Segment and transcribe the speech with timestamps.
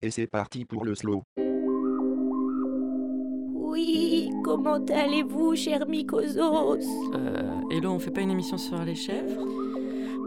[0.00, 1.24] Et c'est parti pour le slow.
[3.52, 6.78] Oui, comment allez-vous, cher Mycosos
[7.14, 9.44] Euh, Hello, on fait pas une émission sur les chèvres?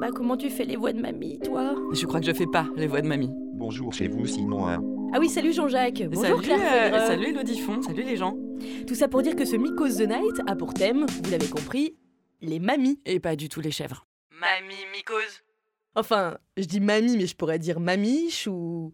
[0.02, 1.76] Bah, comment tu fais les voix de mamie, toi?
[1.94, 3.32] Je crois que je fais pas les voix de mamie.
[3.54, 4.82] Bonjour chez vous sinon hein.
[5.14, 8.36] Ah oui, salut Jean-Jacques Bonjour salut, Claire euh, salut Elodie Font, salut les gens.
[8.88, 11.96] Tout ça pour dire que ce Mycos the Night a pour thème, vous l'avez compris,
[12.42, 13.00] les mamies.
[13.06, 14.06] Et pas du tout les chèvres.
[14.32, 15.44] Mamie mycose.
[15.96, 18.92] Enfin, je dis mamie, mais je pourrais dire mamiche ou...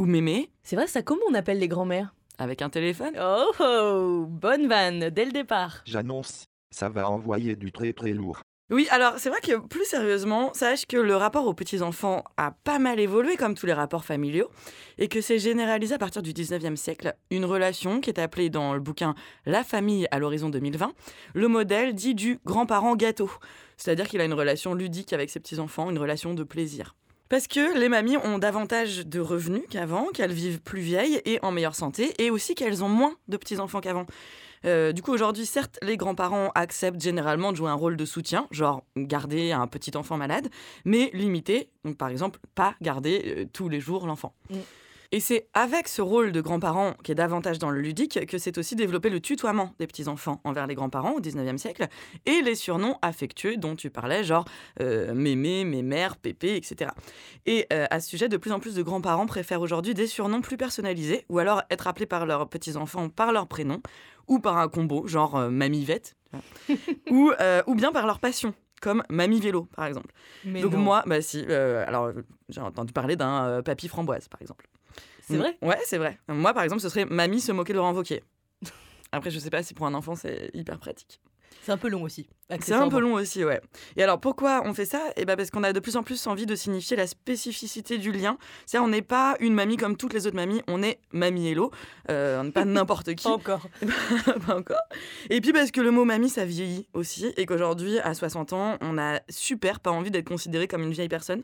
[0.00, 2.14] Ou mémé, C'est vrai, ça comment on appelle les grands-mères?
[2.38, 3.12] Avec un téléphone.
[3.20, 8.40] Oh oh Bonne vanne, dès le départ J'annonce, ça va envoyer du très très lourd.
[8.70, 12.78] Oui, alors c'est vrai que plus sérieusement, sache que le rapport aux petits-enfants a pas
[12.78, 14.48] mal évolué comme tous les rapports familiaux
[14.96, 17.14] et que c'est généralisé à partir du 19e siècle.
[17.30, 19.14] Une relation qui est appelée dans le bouquin
[19.44, 20.94] La famille à l'horizon 2020,
[21.34, 23.30] le modèle dit du grand-parent gâteau.
[23.76, 26.94] C'est-à-dire qu'il a une relation ludique avec ses petits-enfants, une relation de plaisir.
[27.30, 31.52] Parce que les mamies ont davantage de revenus qu'avant, qu'elles vivent plus vieilles et en
[31.52, 34.04] meilleure santé, et aussi qu'elles ont moins de petits-enfants qu'avant.
[34.66, 38.48] Euh, du coup, aujourd'hui, certes, les grands-parents acceptent généralement de jouer un rôle de soutien,
[38.50, 40.48] genre garder un petit enfant malade,
[40.84, 44.34] mais limité, donc par exemple, pas garder euh, tous les jours l'enfant.
[44.50, 44.56] Mm.
[45.12, 48.58] Et c'est avec ce rôle de grands-parents qui est davantage dans le ludique que s'est
[48.58, 51.88] aussi développé le tutoiement des petits-enfants envers les grands-parents au 19e siècle
[52.26, 54.44] et les surnoms affectueux dont tu parlais, genre
[54.80, 56.92] euh, mémé, mémère, pépé, etc.
[57.46, 60.42] Et euh, à ce sujet, de plus en plus de grands-parents préfèrent aujourd'hui des surnoms
[60.42, 63.80] plus personnalisés ou alors être appelés par leurs petits-enfants par leur prénom
[64.28, 66.36] ou par un combo, genre euh, Mamie Vette, tu
[66.76, 66.78] vois.
[67.10, 70.12] ou, euh, ou bien par leur passion, comme Mamie Vélo, par exemple.
[70.44, 70.78] Mais Donc non.
[70.78, 72.12] moi, bah si, euh, alors
[72.48, 74.68] j'ai entendu parler d'un euh, papy framboise, par exemple.
[75.26, 75.56] C'est vrai?
[75.62, 76.18] Ouais, c'est vrai.
[76.28, 78.22] Moi, par exemple, ce serait Mamie se moquer de Laurent Wauquiez.
[79.12, 81.20] Après, je sais pas si pour un enfant, c'est hyper pratique.
[81.62, 82.26] C'est un peu long aussi.
[82.60, 83.60] C'est un peu long aussi, ouais.
[83.96, 85.00] Et alors, pourquoi on fait ça?
[85.16, 88.12] Eh ben parce qu'on a de plus en plus envie de signifier la spécificité du
[88.12, 88.38] lien.
[88.64, 91.70] C'est-à-dire, on n'est pas une mamie comme toutes les autres mamies, on est Mamie Hello.
[92.10, 93.28] Euh, on n'est pas n'importe qui.
[93.28, 93.68] Encore.
[94.46, 94.80] pas encore.
[95.28, 98.78] Et puis parce que le mot mamie, ça vieillit aussi, et qu'aujourd'hui, à 60 ans,
[98.80, 101.42] on a super pas envie d'être considéré comme une vieille personne.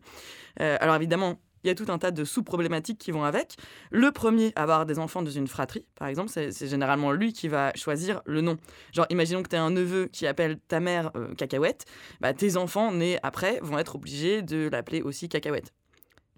[0.61, 3.57] Euh, alors évidemment, il y a tout un tas de sous-problématiques qui vont avec.
[3.91, 7.73] Le premier, avoir des enfants dans une fratrie, par exemple, c'est généralement lui qui va
[7.75, 8.57] choisir le nom.
[8.93, 11.85] Genre, imaginons que tu as un neveu qui appelle ta mère euh, Cacahuète,
[12.21, 15.73] bah, tes enfants nés après vont être obligés de l'appeler aussi Cacahuète.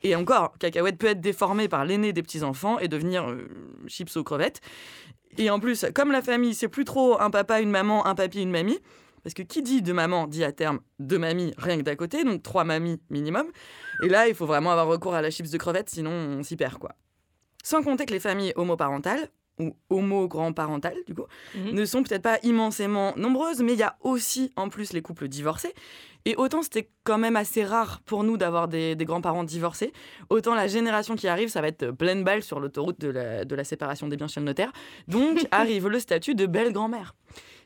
[0.03, 3.49] Et encore, Cacahuète peut être déformé par l'aîné des petits-enfants et devenir euh,
[3.87, 4.61] chips aux crevettes.
[5.37, 8.41] Et en plus, comme la famille, c'est plus trop un papa, une maman, un papy,
[8.41, 8.79] une mamie,
[9.29, 12.25] parce que qui dit deux mamans dit à terme deux mamies rien que d'à côté,
[12.25, 13.47] donc trois mamies minimum.
[14.03, 16.57] Et là, il faut vraiment avoir recours à la chips de crevettes, sinon on s'y
[16.57, 16.95] perd, quoi.
[17.63, 19.29] Sans compter que les familles homoparentales,
[19.61, 21.25] ou homo-grand-parentales, du coup,
[21.55, 21.73] Mhm.
[21.73, 25.29] ne sont peut-être pas immensément nombreuses, mais il y a aussi en plus les couples
[25.29, 25.75] divorcés.
[26.25, 29.93] Et autant c'était quand même assez rare pour nous d'avoir des, des grands-parents divorcés,
[30.31, 33.55] autant la génération qui arrive, ça va être pleine balle sur l'autoroute de la, de
[33.55, 34.73] la séparation des biens chez le notaire.
[35.09, 36.73] Donc arrive le statut de belle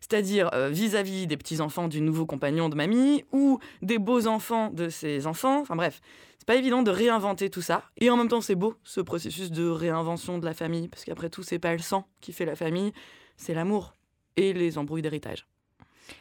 [0.03, 5.29] C'est-à-dire euh, vis-à-vis des petits-enfants du nouveau compagnon de mamie ou des beaux-enfants de ses
[5.29, 5.61] enfants.
[5.61, 6.01] Enfin bref,
[6.39, 7.85] c'est pas évident de réinventer tout ça.
[7.99, 11.31] Et en même temps, c'est beau ce processus de réinvention de la famille, parce qu'après
[11.31, 12.93] tout, c'est pas le sang qui fait la famille,
[13.37, 13.95] c'est l'amour
[14.37, 15.47] et les embrouilles d'héritage.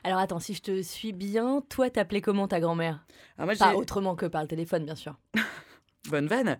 [0.03, 3.03] Alors attends, si je te suis bien, toi t'appelais comment ta grand-mère?
[3.57, 5.17] Pas autrement que par le téléphone, bien sûr.
[6.09, 6.59] bonne vanne.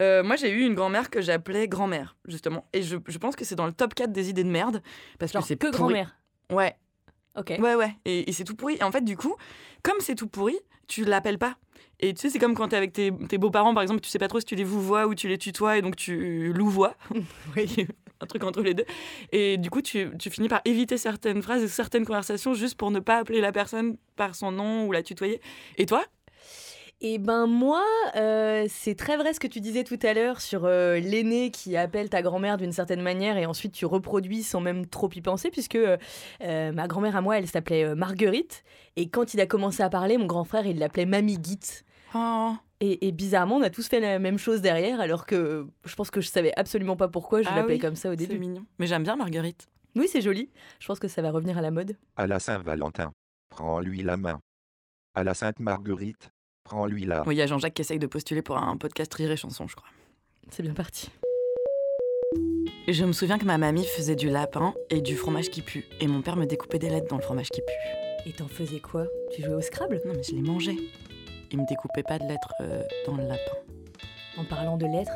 [0.00, 2.66] Euh, moi, j'ai eu une grand-mère que j'appelais grand-mère, justement.
[2.72, 4.82] Et je, je pense que c'est dans le top 4 des idées de merde.
[5.18, 6.16] Parce Genre que c'est que grand-mère.
[6.50, 6.76] Ouais,
[7.36, 7.52] Ok.
[7.58, 7.96] Ouais, ouais.
[8.04, 8.76] Et, et c'est tout pourri.
[8.78, 9.34] Et en fait, du coup,
[9.82, 10.56] comme c'est tout pourri,
[10.86, 11.56] tu l'appelles pas.
[12.00, 14.18] Et tu sais, c'est comme quand t'es avec tes, tes beaux-parents, par exemple, tu sais
[14.18, 16.94] pas trop si tu les vouvoies ou tu les tutoies, et donc tu louvoies.
[17.56, 17.86] oui.
[18.20, 18.84] Un truc entre les deux.
[19.32, 22.90] Et du coup, tu, tu finis par éviter certaines phrases et certaines conversations juste pour
[22.90, 25.40] ne pas appeler la personne par son nom ou la tutoyer.
[25.76, 26.04] Et toi?
[27.06, 27.84] Et ben moi,
[28.16, 31.76] euh, c'est très vrai ce que tu disais tout à l'heure sur euh, l'aîné qui
[31.76, 35.50] appelle ta grand-mère d'une certaine manière et ensuite tu reproduis sans même trop y penser
[35.50, 35.98] puisque euh,
[36.40, 38.64] ma grand-mère à moi, elle s'appelait euh, Marguerite
[38.96, 41.82] et quand il a commencé à parler, mon grand frère, il l'appelait Mamie Git.
[42.14, 42.52] Oh.
[42.80, 46.10] Et, et bizarrement, on a tous fait la même chose derrière alors que je pense
[46.10, 48.38] que je savais absolument pas pourquoi je Ah l'appelais oui, comme ça au C'est début.
[48.38, 48.64] mignon.
[48.78, 49.68] Mais j'aime bien Marguerite.
[49.94, 50.48] Oui, c'est joli.
[50.80, 51.98] Je pense que ça va revenir à la mode.
[52.16, 53.12] À la Saint-Valentin,
[53.50, 54.40] prends-lui la main.
[55.14, 56.30] À la Sainte Marguerite,
[56.64, 57.22] prends-lui la.
[57.26, 59.66] Oui, il y a Jean-Jacques qui essaye de postuler pour un podcast Rire et Chanson,
[59.68, 59.88] je crois.
[60.50, 61.10] C'est bien parti.
[62.88, 65.84] Je me souviens que ma mamie faisait du lapin et du fromage qui pue.
[66.00, 68.28] Et mon père me découpait des lettres dans le fromage qui pue.
[68.28, 69.06] Et t'en faisais quoi?
[69.34, 70.00] Tu jouais au Scrabble?
[70.04, 70.76] Non, mais je les mangeais.
[71.50, 73.56] Il me découpait pas de lettres euh, dans le lapin.
[74.36, 75.12] En parlant de lettres,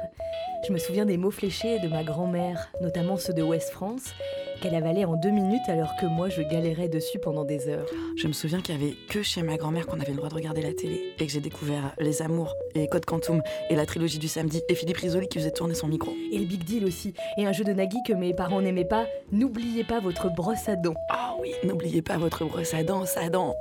[0.66, 4.12] je me souviens des mots fléchés de ma grand-mère, notamment ceux de West France,
[4.60, 7.86] qu'elle avalait en deux minutes alors que moi je galérais dessus pendant des heures.
[8.16, 10.34] Je me souviens qu'il y avait que chez ma grand-mère qu'on avait le droit de
[10.34, 14.18] regarder la télé et que j'ai découvert Les Amours et Code Quantum et la trilogie
[14.18, 16.12] du samedi et Philippe Risoli qui faisait tourner son micro.
[16.32, 17.14] Et le Big Deal aussi.
[17.36, 19.06] Et un jeu de Nagui que mes parents n'aimaient pas.
[19.30, 20.94] N'oubliez pas votre brosse à dents.
[21.10, 23.54] Ah oui, n'oubliez pas votre brosse à dents, ça dent.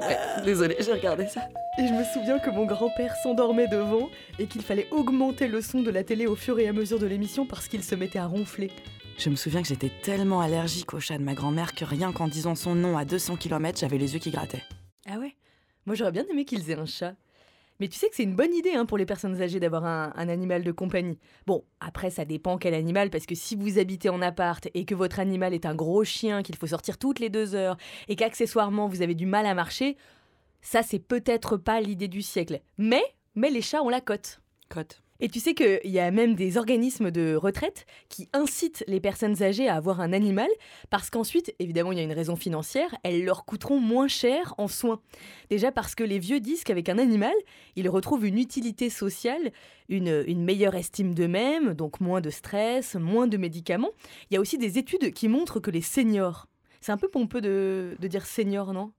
[0.00, 1.40] Ouais, désolé, j'ai regardé ça.
[1.78, 4.08] Et je me souviens que mon grand-père s'endormait devant
[4.40, 7.06] et qu'il fallait augmenter le son de la télé au fur et à mesure de
[7.06, 8.70] l'émission parce qu'il se mettait à ronfler.
[9.18, 12.26] Je me souviens que j'étais tellement allergique au chat de ma grand-mère que rien qu'en
[12.26, 14.64] disant son nom à 200 km, j'avais les yeux qui grattaient.
[15.08, 15.36] Ah ouais?
[15.86, 17.14] Moi j'aurais bien aimé qu'ils aient un chat.
[17.78, 20.12] Mais tu sais que c'est une bonne idée hein, pour les personnes âgées d'avoir un,
[20.14, 21.18] un animal de compagnie.
[21.46, 24.94] Bon, après ça dépend quel animal, parce que si vous habitez en appart et que
[24.94, 27.78] votre animal est un gros chien qu'il faut sortir toutes les deux heures
[28.08, 29.96] et qu'accessoirement vous avez du mal à marcher,
[30.62, 32.60] ça c'est peut-être pas l'idée du siècle.
[32.78, 33.02] Mais,
[33.34, 34.40] mais les chats ont la cote.
[34.68, 35.02] Cote.
[35.22, 39.42] Et tu sais qu'il y a même des organismes de retraite qui incitent les personnes
[39.42, 40.48] âgées à avoir un animal
[40.88, 44.66] parce qu'ensuite, évidemment, il y a une raison financière, elles leur coûteront moins cher en
[44.66, 45.00] soins.
[45.50, 47.34] Déjà parce que les vieux disent qu'avec un animal,
[47.76, 49.52] ils retrouvent une utilité sociale,
[49.90, 53.90] une, une meilleure estime d'eux-mêmes, donc moins de stress, moins de médicaments.
[54.30, 56.46] Il y a aussi des études qui montrent que les seniors,
[56.80, 58.92] c'est un peu pompeux de, de dire senior, non?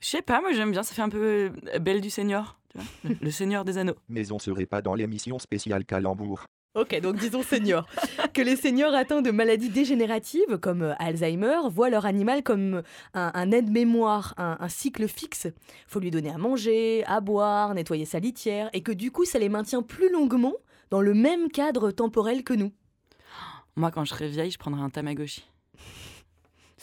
[0.00, 2.78] Je sais pas, moi j'aime bien, ça fait un peu euh, Belle du Seigneur, tu
[2.78, 3.96] vois, le- Seigneur des Anneaux.
[4.08, 6.44] Mais on serait pas dans l'émission spéciale Calembour.
[6.74, 7.86] Ok, donc disons seniors.
[8.34, 12.82] que les seniors atteints de maladies dégénératives comme euh, Alzheimer voient leur animal comme
[13.14, 15.46] un, un aide-mémoire, un, un cycle fixe.
[15.86, 19.38] faut lui donner à manger, à boire, nettoyer sa litière, et que du coup ça
[19.38, 20.52] les maintient plus longuement
[20.90, 22.72] dans le même cadre temporel que nous.
[23.76, 25.44] Moi, quand je serai vieille, je prendrai un Tamagotchi.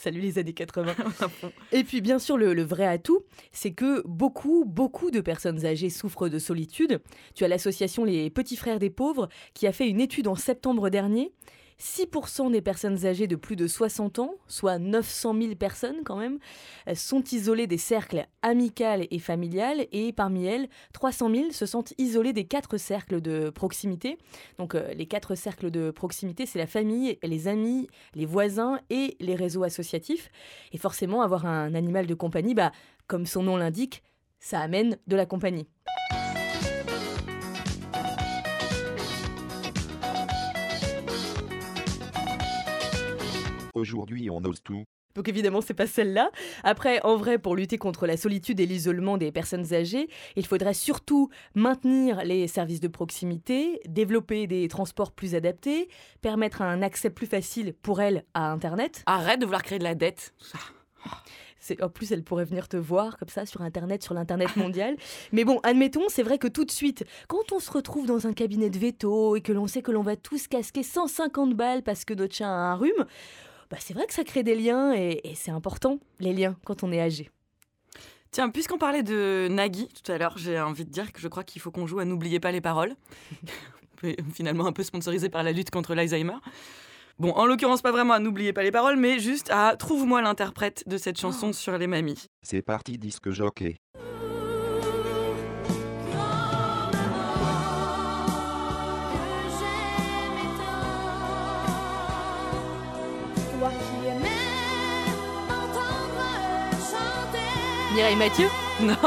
[0.03, 0.95] Salut les années 80.
[1.71, 3.21] Et puis bien sûr, le, le vrai atout,
[3.53, 6.99] c'est que beaucoup, beaucoup de personnes âgées souffrent de solitude.
[7.35, 10.89] Tu as l'association Les Petits Frères des Pauvres qui a fait une étude en septembre
[10.89, 11.31] dernier.
[11.83, 16.39] 6% des personnes âgées de plus de 60 ans, soit 900 000 personnes quand même,
[16.87, 21.93] euh, sont isolées des cercles amicales et familiales et parmi elles, 300 000 se sentent
[21.97, 24.17] isolées des quatre cercles de proximité.
[24.57, 29.17] Donc euh, les quatre cercles de proximité, c'est la famille, les amis, les voisins et
[29.19, 30.29] les réseaux associatifs.
[30.71, 32.71] Et forcément, avoir un animal de compagnie, bah,
[33.07, 34.03] comme son nom l'indique,
[34.39, 35.67] ça amène de la compagnie.
[43.83, 44.85] Aujourd'hui on ose tout.
[45.13, 46.31] Donc évidemment, c'est pas celle-là.
[46.63, 50.73] Après, en vrai, pour lutter contre la solitude et l'isolement des personnes âgées, il faudrait
[50.73, 55.89] surtout maintenir les services de proximité, développer des transports plus adaptés,
[56.21, 59.03] permettre un accès plus facile pour elles à Internet.
[59.05, 60.33] Arrête de vouloir créer de la dette.
[61.81, 64.95] En plus, elle pourrait venir te voir comme ça sur Internet, sur l'Internet mondial.
[65.31, 68.33] Mais bon, admettons, c'est vrai que tout de suite, quand on se retrouve dans un
[68.33, 72.03] cabinet de veto et que l'on sait que l'on va tous casquer 150 balles parce
[72.03, 73.05] que notre chien a un rhume,
[73.73, 76.83] bah c'est vrai que ça crée des liens et, et c'est important, les liens, quand
[76.83, 77.31] on est âgé.
[78.29, 81.43] Tiens, puisqu'on parlait de Nagui tout à l'heure, j'ai envie de dire que je crois
[81.43, 82.95] qu'il faut qu'on joue à N'oubliez pas les paroles.
[84.33, 86.35] Finalement, un peu sponsorisé par la lutte contre l'Alzheimer.
[87.17, 90.83] Bon, en l'occurrence, pas vraiment à N'oubliez pas les paroles, mais juste à Trouve-moi l'interprète
[90.87, 92.27] de cette chanson sur les mamies.
[92.43, 93.77] C'est parti disque jockey.
[108.03, 108.47] Mireille Mathieu
[108.81, 108.97] Non,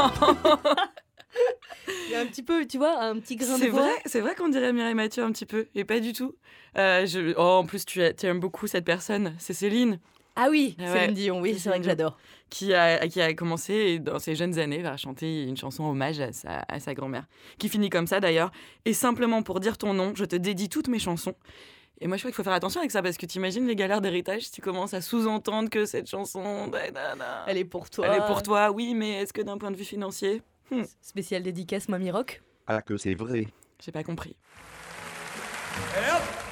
[2.07, 3.81] Il y a un petit peu, tu vois, un petit grain de c'est voix.
[3.81, 6.33] vrai, c'est vrai qu'on dirait Mireille Mathieu un petit peu, et pas du tout.
[6.79, 9.99] Euh, je- oh, en plus, tu, aimes beaucoup cette personne, c'est Céline.
[10.35, 11.13] Ah oui, Ah Céline.
[11.13, 12.17] Dion, oui, C'est vrai que j'adore.
[12.49, 16.33] qui a, qui a commencé dans ses jeunes années à chanter une chanson hommage à
[16.33, 17.27] sa, à sa grand-mère,
[17.59, 18.51] qui finit comme ça d'ailleurs.
[18.85, 21.35] Et simplement pour dire ton nom, je te dédie toutes mes chansons.
[21.99, 23.75] Et moi, je crois qu'il faut faire attention avec ça parce que tu imagines les
[23.75, 27.65] galères d'héritage si tu commences à sous-entendre que cette chanson, da, da, da, Elle est
[27.65, 28.05] pour toi.
[28.07, 30.41] elle est pour toi, oui, mais est-ce que d'un point de vue financier
[31.01, 32.41] Spéciale dédicace Mamie Rock.
[32.67, 33.47] Ah que c'est vrai.
[33.83, 34.35] J'ai pas compris.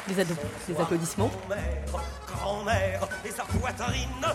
[0.07, 0.33] Les, ado-
[0.69, 1.29] les applaudissements.
[1.47, 4.25] Grand-mère, grand-mère et sa poitrine,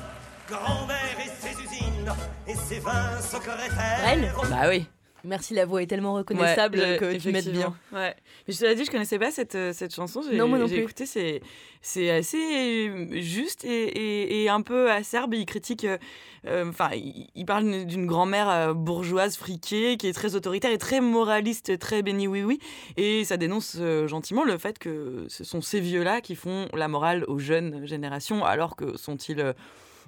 [0.48, 2.12] grand-mère et ses usines,
[2.46, 4.00] et ses vins secrétaires.
[4.02, 4.86] Brel Bah oui.
[5.24, 7.74] Merci, la voix est tellement reconnaissable Ouais, que tu m'aides bien.
[7.92, 8.14] Ouais.
[8.48, 10.22] Mais je te l'ai dit, je connaissais pas cette, euh, cette chanson.
[10.32, 10.78] Non, moi non plus.
[10.78, 11.40] écouté, c'est,
[11.82, 15.34] c'est assez juste et, et- et un peu acerbe.
[15.34, 15.98] Il critique, euh,
[16.46, 21.00] euh, enfin, il, il parle d'une- grand-mère bourgeoise friquée qui est très autoritaire et très
[21.00, 22.58] moraliste, très béni oui oui.
[22.96, 26.88] Et ça dénonce euh, gentiment le fait que ce sont ces vieux-là qui font la
[26.88, 29.52] morale aux jeunes générations, alors que sont-ils euh,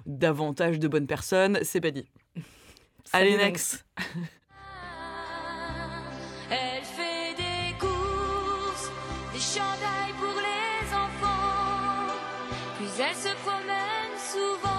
[0.05, 1.59] davantage de bonnes personnes?
[1.63, 2.05] C'est pas dit.
[3.11, 3.85] Allez, next.
[9.53, 12.13] chandails pour les enfants.
[12.77, 14.69] Puis elles se promènent souvent.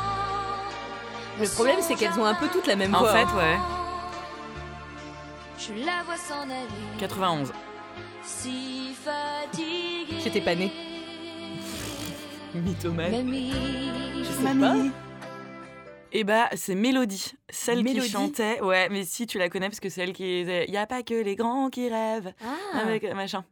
[1.40, 3.12] Le problème, c'est qu'elles ont un peu toutes la même En voix.
[3.12, 3.36] fait, hein.
[3.36, 3.58] ouais.
[5.58, 6.98] Je la vois s'en aller.
[6.98, 7.52] 91.
[8.22, 10.20] Si fatiguée.
[10.22, 10.72] J'étais pas née.
[12.54, 13.10] Mythomane.
[13.10, 13.52] Mamie.
[14.18, 14.74] Je sais pas.
[16.16, 18.60] Et bah, c'est Mélodie, celle Mélodie qui chantait.
[18.62, 20.42] Ouais, mais si tu la connais, parce que c'est elle qui.
[20.42, 22.32] Il n'y a pas que les grands qui rêvent.
[22.40, 22.78] Ah.
[22.78, 23.44] Avec euh, machin.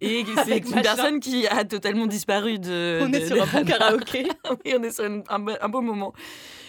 [0.00, 0.80] Et c'est une machin.
[0.80, 3.00] personne qui a totalement disparu de.
[3.02, 4.28] On est sur un bon karaoké.
[4.64, 6.14] oui, on est sur un beau moment.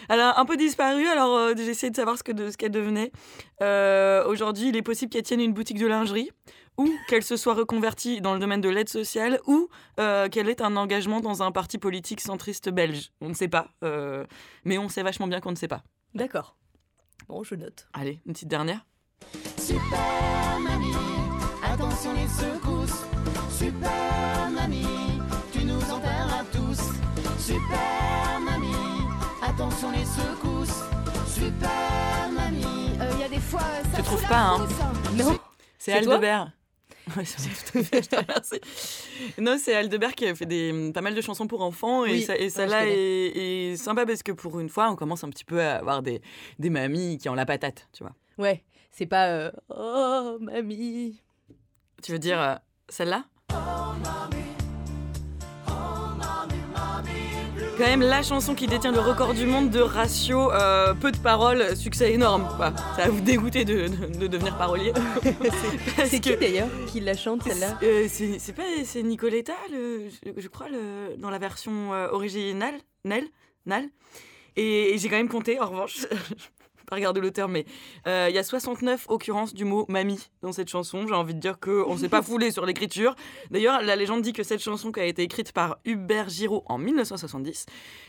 [0.10, 2.58] Elle a un peu disparu, alors euh, j'ai essayé de savoir ce que de- ce
[2.58, 3.12] qu'elle devenait.
[3.62, 6.30] Euh, Aujourd'hui, il est possible qu'elle tienne une boutique de lingerie,
[6.78, 9.68] ou qu'elle se soit reconvertie dans le domaine de l'aide sociale, ou
[10.00, 13.12] euh, qu'elle ait un engagement dans un parti politique centriste belge.
[13.22, 14.26] On ne sait pas, euh,
[14.64, 15.84] mais on sait vachement bien qu'on ne sait pas.
[16.14, 16.56] D'accord.
[17.28, 17.88] Bon, je note.
[17.94, 18.86] Allez, une petite dernière.
[19.58, 20.94] Super mamie,
[21.64, 23.04] attention les secousses.
[23.50, 24.86] Super mamie,
[25.52, 26.80] tu nous enterreras tous.
[27.40, 28.57] Super mamie,
[29.58, 30.84] attention les secousses.
[31.26, 33.62] Super mamie, il y a des fois.
[33.92, 34.68] Ça Tu trouves pas, hein
[35.16, 35.40] Non.
[35.80, 36.52] C'est Aldebert.
[37.16, 38.60] Ouais, c'est tout à fait, je te remercie.
[39.38, 42.22] Non, c'est Aldebert qui a fait des, pas mal de chansons pour enfants et, Oui,
[42.22, 45.30] ça, et ouais, celle-là est, est sympa parce que pour une fois, on commence un
[45.30, 46.22] petit peu à avoir des,
[46.60, 48.14] des mamies qui ont la patate, tu vois.
[48.38, 51.24] Ouais, c'est pas euh, oh mamie.
[52.04, 52.56] Tu veux dire euh,
[52.90, 53.24] celle-là?
[57.78, 61.18] Quand même la chanson qui détient le record du monde de ratio euh, peu de
[61.18, 62.48] paroles, succès énorme.
[62.96, 64.94] Ça va vous dégoûter de, de- de devenir parolier.
[66.08, 70.48] C'est qui d'ailleurs qui la chante celle-là Euh, c'est pas c'est Nicoletta le, je, je
[70.48, 73.26] crois le, dans la version euh, originale Nel
[73.68, 73.86] Nal
[74.56, 75.98] et, et j'ai quand même compté en revanche
[76.88, 77.66] pas regarder l'auteur mais
[78.08, 81.06] euh, il y a 69 occurrences du mot mamie dans cette chanson.
[81.06, 83.16] J'ai envie de dire que on s'est pas foulé sur l'écriture.
[83.52, 86.78] D'ailleurs la légende dit que cette chanson qui a été écrite par Hubert Giraud en
[86.78, 87.66] 1970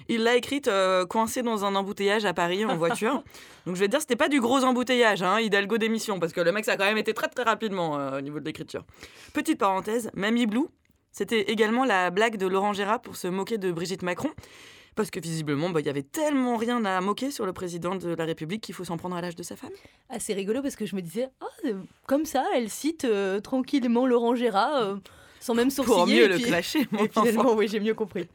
[0.08, 3.22] il l'a écrite euh, coincé dans un embouteillage à Paris en voiture.
[3.66, 6.40] Donc je vais te dire c'était pas du gros embouteillage hein, Hidalgo d'émission parce que
[6.40, 8.84] le mec ça a quand même été très très rapidement euh, au niveau de l'écriture.
[9.34, 10.68] Petite parenthèse, Mamie Blue,
[11.10, 14.30] c'était également la blague de Laurent Gérard pour se moquer de Brigitte Macron.
[14.98, 18.08] Parce que visiblement, bah, il y avait tellement rien à moquer sur le président de
[18.16, 19.70] la République qu'il faut s'en prendre à l'âge de sa femme.
[20.08, 21.28] Ah, c'est rigolo parce que je me disais,
[21.66, 21.74] euh,
[22.08, 24.96] comme ça, elle cite euh, tranquillement Laurent Gérard, euh,
[25.38, 25.96] sans même sourciller.
[25.96, 27.54] Pour mieux et le puis- clasher, mon Et finalement, enfant.
[27.56, 28.26] oui, j'ai mieux compris.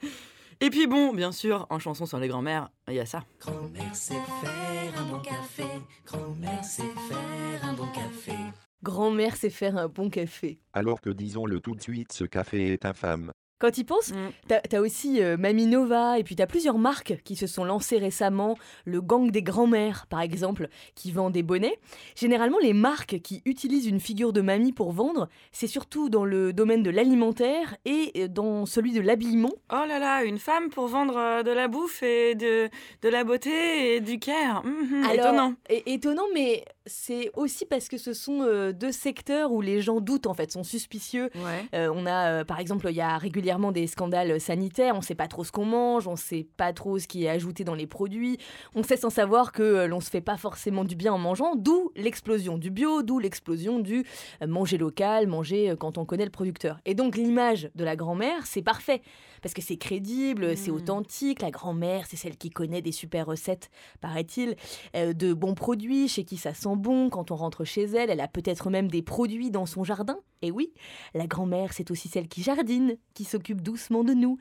[0.62, 3.25] Et puis bon, bien sûr, en chanson sur les grands-mères, il y a ça.
[3.41, 5.63] Grand-mère sait faire un bon café.
[6.05, 8.38] Grand-mère sait faire un bon café.
[8.82, 10.60] Grand-mère sait faire un bon café.
[10.72, 13.34] Alors que disons-le tout de suite, ce café est infâme.
[13.63, 14.32] Quand y penses, Mm.
[14.50, 17.98] T'as as aussi euh, Mamie Nova, et puis t'as plusieurs marques qui se sont lancées
[17.98, 18.58] récemment.
[18.84, 21.79] Le gang des grands-mères, par exemple, qui vend des bonnets.
[22.17, 26.51] Généralement, les marques qui utilisent une figure de mamie pour vendre, c'est surtout dans le
[26.51, 29.53] domaine de l'alimentaire et euh, dans celui de l'habillement.
[29.72, 32.70] Oh là là, une femme pour vendre euh, de la bouffe et de,
[33.01, 34.62] de la beauté et du care.
[34.65, 35.53] Mhm, Alors, étonnant.
[35.70, 40.27] étonnant, mais c'est aussi parce que ce sont euh, deux secteurs où les gens doutent,
[40.27, 41.29] en fait, sont suspicieux.
[41.35, 41.65] Ouais.
[41.73, 44.93] Euh, on a, euh, par exemple, il y a régulièrement des scandales sanitaires.
[44.95, 47.25] On ne sait pas trop ce qu'on mange, on ne sait pas trop ce qui
[47.25, 48.37] est ajouté dans les produits.
[48.75, 51.91] On sait sans savoir que l'on se fait pas forcément du bien en mangeant, d'où
[51.95, 54.05] l'explosion du bio, d'où l'explosion du
[54.45, 56.79] manger local, manger quand on connaît le producteur.
[56.85, 59.01] Et donc l'image de la grand-mère, c'est parfait
[59.43, 60.75] parce que c'est crédible, c'est Mm.
[60.75, 61.41] authentique.
[61.43, 63.69] La grand-mère, c'est celle qui connaît des super recettes,
[64.01, 64.55] paraît-il,
[64.95, 68.09] euh, de bons produits, chez qui ça sent bon quand on rentre chez elle.
[68.09, 70.17] Elle a peut-être même des produits dans son jardin.
[70.41, 70.73] Et oui,
[71.13, 74.38] la grand-mère, c'est aussi celle qui jardine, qui s'occupe doucement de nous.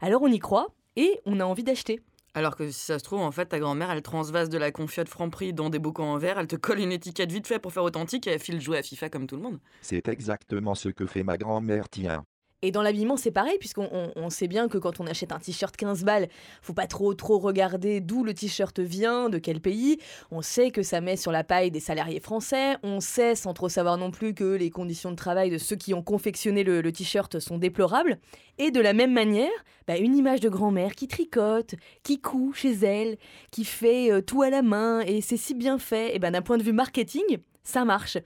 [0.00, 2.00] Alors on y croit et on a envie d'acheter.
[2.34, 5.08] Alors que si ça se trouve, en fait, ta grand-mère, elle transvase de la confiote
[5.08, 7.82] Franprix dans des bocaux en verre, elle te colle une étiquette vite fait pour faire
[7.82, 9.58] authentique et elle file jouer à FIFA comme tout le monde.
[9.80, 12.24] C'est exactement ce que fait ma grand-mère, tiens.
[12.66, 15.38] Et dans l'habillement, c'est pareil, puisqu'on on- on sait bien que quand on achète un
[15.38, 16.28] t-shirt 15 balles,
[16.62, 19.98] faut pas trop trop regarder d'où le t-shirt vient, de quel pays.
[20.32, 22.74] On sait que ça met sur la paille des salariés français.
[22.82, 25.94] On sait, sans trop savoir non plus, que les conditions de travail de ceux qui
[25.94, 28.18] ont confectionné le, le t-shirt sont déplorables.
[28.58, 29.50] Et de la même manière,
[29.86, 33.16] bah, une image de grand-mère qui tricote, qui coud chez elle,
[33.52, 36.42] qui fait euh, tout à la main, et c'est si bien fait, et ben d'un
[36.42, 37.22] point de vue marketing,
[37.66, 38.18] ça marche.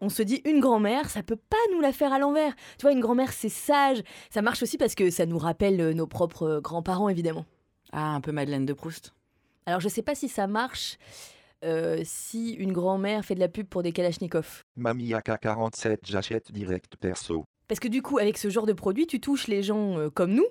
[0.00, 2.54] On se dit une grand-mère, ça peut pas nous la faire à l'envers.
[2.78, 4.02] Tu vois, une grand-mère, c'est sage.
[4.30, 7.44] Ça marche aussi parce que ça nous rappelle euh, nos propres euh, grands-parents, évidemment.
[7.92, 9.12] Ah, un peu Madeleine de Proust.
[9.66, 10.98] Alors, je sais pas si ça marche
[11.64, 14.64] euh, si une grand-mère fait de la pub pour des Kalachnikov.
[14.76, 17.44] Mamie AK-47, j'achète direct perso.
[17.66, 20.34] Parce que du coup, avec ce genre de produit, tu touches les gens euh, comme
[20.34, 20.46] nous,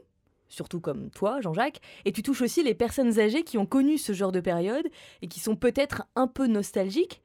[0.49, 4.13] surtout comme toi, Jean-Jacques, et tu touches aussi les personnes âgées qui ont connu ce
[4.13, 4.87] genre de période
[5.21, 7.21] et qui sont peut-être un peu nostalgiques.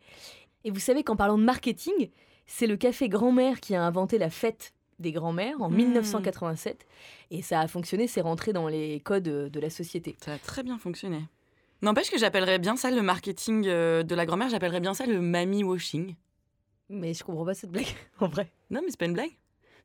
[0.65, 2.11] Et vous savez qu'en parlant de marketing,
[2.47, 5.77] c'est le café grand-mère qui a inventé la fête des grands-mères en Hmm.
[5.77, 6.87] 1987
[7.31, 10.17] et ça a fonctionné, c'est rentré dans les codes euh, de la société.
[10.23, 11.23] Ça a très bien fonctionné.
[11.81, 15.21] N'empêche que j'appellerais bien ça le marketing euh, de la grand-mère, j'appellerais bien ça le
[15.23, 16.15] mammy washing.
[16.91, 17.87] Mais je comprends pas cette blague
[18.21, 18.51] en vrai.
[18.69, 19.31] Non, mais c'est pas une blague.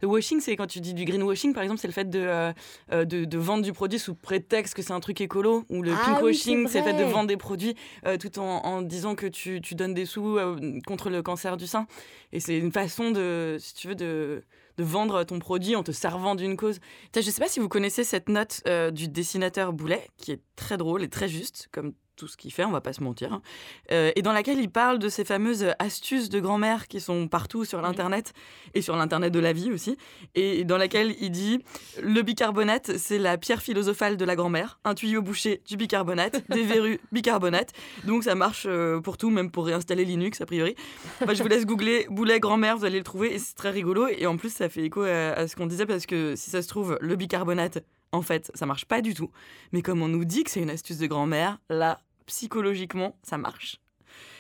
[0.01, 2.53] Le washing, c'est quand tu dis du greenwashing, par exemple, c'est le fait de, euh,
[2.91, 5.63] euh, de, de vendre du produit sous prétexte que c'est un truc écolo.
[5.69, 7.75] Ou le Ah pink oui, washing, c'est le fait de vendre des produits
[8.05, 11.57] euh, tout en, en disant que tu, tu donnes des sous euh, contre le cancer
[11.57, 11.87] du sein.
[12.31, 14.43] Et c'est une façon de, si tu veux, de,
[14.77, 16.79] de vendre ton produit en te servant d'une cause.
[17.15, 20.77] Je sais pas si vous connaissez cette note euh, du dessinateur Boulet, qui est très
[20.77, 23.41] drôle et très juste, comme tout ce qu'il fait, on va pas se mentir, hein.
[23.91, 27.65] Euh, et dans laquelle il parle de ces fameuses astuces de grand-mère qui sont partout
[27.65, 28.33] sur l'internet
[28.73, 29.97] et sur l'internet de la vie aussi,
[30.33, 31.59] et dans laquelle il dit
[32.01, 36.63] le bicarbonate c'est la pierre philosophale de la grand-mère, un tuyau bouché du bicarbonate, des
[36.63, 37.71] verrues bicarbonate,
[38.05, 40.75] donc ça marche euh, pour tout, même pour réinstaller Linux a priori.
[41.25, 44.07] Bah, je vous laisse googler boulet grand-mère, vous allez le trouver et c'est très rigolo.
[44.07, 46.61] Et en plus ça fait écho à, à ce qu'on disait parce que si ça
[46.61, 49.31] se trouve le bicarbonate en fait ça marche pas du tout,
[49.71, 53.77] mais comme on nous dit que c'est une astuce de grand-mère, là psychologiquement ça marche.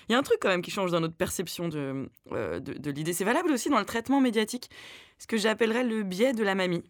[0.07, 2.73] Il y a un truc quand même qui change dans notre perception de, euh, de,
[2.73, 3.11] de l'idée.
[3.13, 4.69] C'est valable aussi dans le traitement médiatique,
[5.17, 6.83] ce que j'appellerais le biais de la mamie.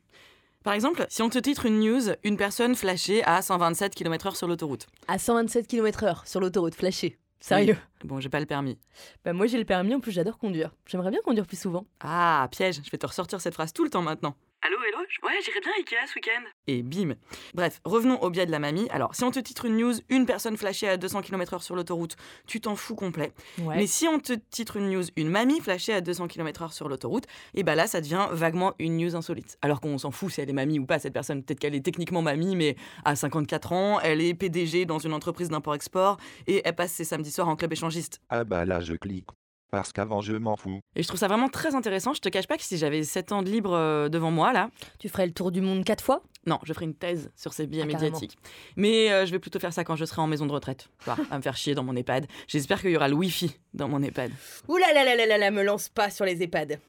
[0.64, 4.48] Par exemple, si on te titre une news, une personne flashée à 127 km/h sur
[4.48, 4.88] l'autoroute.
[5.08, 7.18] À 127 km/h sur l'autoroute, flashé.
[7.40, 7.78] Sérieux?
[8.04, 8.78] Bon, j'ai pas le permis.
[9.24, 10.72] Bah, Moi j'ai le permis, en plus j'adore conduire.
[10.88, 11.86] J'aimerais bien conduire plus souvent.
[12.02, 14.36] Ah, piège, je vais te ressortir cette phrase tout le temps maintenant.
[14.66, 14.98] Allô, hello?
[15.22, 16.42] Ouais, j'irai bien à Ikea ce week-end.
[16.66, 17.14] Et bim.
[17.54, 18.88] Bref, revenons au biais de la mamie.
[18.90, 22.16] Alors, si on te titre une news, une personne flashée à 200 km/h sur l'autoroute,
[22.48, 23.32] tu t'en fous complet.
[23.60, 23.76] Ouais.
[23.76, 27.26] Mais si on te titre une news, une mamie flashée à 200 km/h sur l'autoroute,
[27.54, 29.60] et bah là, ça devient vaguement une news insolite.
[29.62, 31.44] Alors qu'on s'en fout si elle est mamie ou pas, cette personne.
[31.44, 35.50] Peut-être qu'elle est techniquement mamie, mais à 54 ans, elle est PDG dans une entreprise
[35.50, 36.18] d'import-export
[36.48, 38.20] et elle passe ses samedis soirs en club échangiste.
[38.30, 39.28] Ah bah là je clique.
[39.72, 40.80] Parce qu'avant je m'en fous.
[40.96, 42.14] Et je trouve ça vraiment très intéressant.
[42.14, 44.70] Je te cache pas que si j'avais 7 ans de libre euh, devant moi, là,
[45.00, 46.22] Tu ferais le tour du monde quatre fois?
[46.48, 48.14] Non, je ferai une thèse sur ces biais Ah, carrément.
[48.14, 48.38] médiatiques.
[48.76, 50.90] Mais euh, je vais plutôt faire ça quand je serai en maison de retraite.
[51.06, 52.28] Vois, à me faire chier dans mon EHPAD.
[52.48, 54.32] J'espère qu'il y aura le Wi-Fi dans mon EHPAD.
[54.68, 56.80] Ouh là là là là là là, me lance pas sur les EHPAD.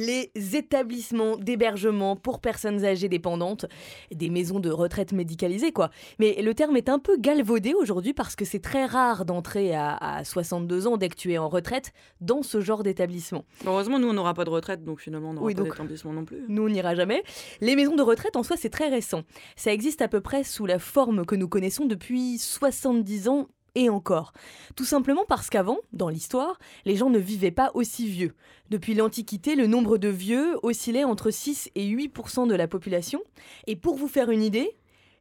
[0.00, 3.66] Les établissements d'hébergement pour personnes âgées dépendantes,
[4.10, 5.90] des maisons de retraite médicalisées quoi.
[6.18, 9.96] Mais le terme est un peu galvaudé aujourd'hui parce que c'est très rare d'entrer à,
[9.96, 13.44] à 62 ans dès que tu es en retraite dans ce genre d'établissement.
[13.66, 16.24] Heureusement, nous, on n'aura pas de retraite, donc finalement, on n'aura Oui, pas d'établissement non
[16.24, 16.44] plus.
[16.48, 17.22] Nous, on n'ira jamais.
[17.60, 19.22] Les maisons de retraite, en soi, c'est très récent.
[19.56, 23.88] Ça existe à peu près sous la forme que nous connaissons depuis 70 ans et
[23.88, 24.32] encore.
[24.76, 28.34] Tout simplement parce qu'avant, dans l'histoire, les gens ne vivaient pas aussi vieux.
[28.70, 33.20] Depuis l'Antiquité, le nombre de vieux oscillait entre 6 et 8% de la population.
[33.66, 34.76] Et pour vous faire une idée,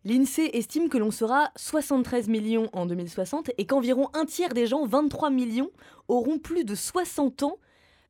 [0.05, 4.85] l'INSEE estime que l'on sera 73 millions en 2060 et qu'environ un tiers des gens,
[4.85, 5.71] 23 millions,
[6.07, 7.57] auront plus de 60 ans,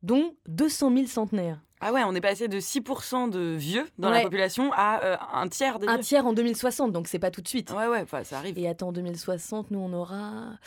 [0.04, 1.62] dont 200 000 centenaires.
[1.82, 5.48] Ah ouais, on est passé de 6% de vieux dans la population à euh, un
[5.48, 6.04] tiers des Un vieux.
[6.04, 7.72] tiers en 2060, donc c'est pas tout de suite.
[7.72, 8.58] Ouais, ouais, ça arrive.
[8.60, 10.58] Et attends, 2060, nous on aura.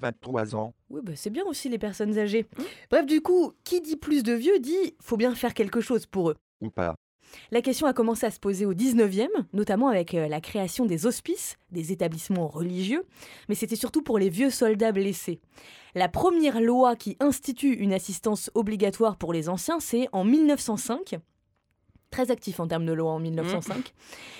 [0.00, 0.72] 23 ans.
[0.88, 2.46] Oui, bah, c'est bien aussi les personnes âgées.
[2.90, 6.30] Bref, du coup, qui dit plus de vieux dit faut bien faire quelque chose pour
[6.30, 6.36] eux.
[6.60, 6.94] Ou pas.
[7.50, 11.06] La question a commencé à se poser au 19e, notamment avec euh, la création des
[11.06, 13.04] hospices, des établissements religieux,
[13.48, 15.40] mais c'était surtout pour les vieux soldats blessés.
[15.94, 21.18] La première loi qui institue une assistance obligatoire pour les anciens, c'est en 1905.
[22.10, 23.92] Très actif en termes de loi en 1905.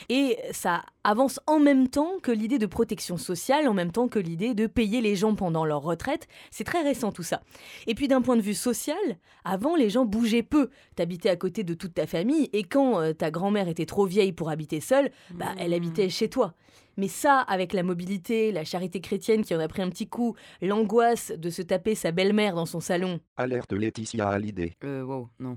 [0.09, 4.18] Et ça avance en même temps que l'idée de protection sociale, en même temps que
[4.18, 6.26] l'idée de payer les gens pendant leur retraite.
[6.50, 7.42] C'est très récent tout ça.
[7.87, 8.96] Et puis d'un point de vue social,
[9.44, 10.70] avant les gens bougeaient peu.
[10.96, 14.33] T'habitais à côté de toute ta famille et quand euh, ta grand-mère était trop vieille
[14.33, 16.54] pour habiter seule, bah, elle habitait chez toi.
[16.96, 20.35] Mais ça, avec la mobilité, la charité chrétienne qui en a pris un petit coup,
[20.61, 24.74] l'angoisse de se taper sa belle-mère dans son salon, Alerte Laetitia à l'idée.
[24.85, 25.56] Euh, wow, non.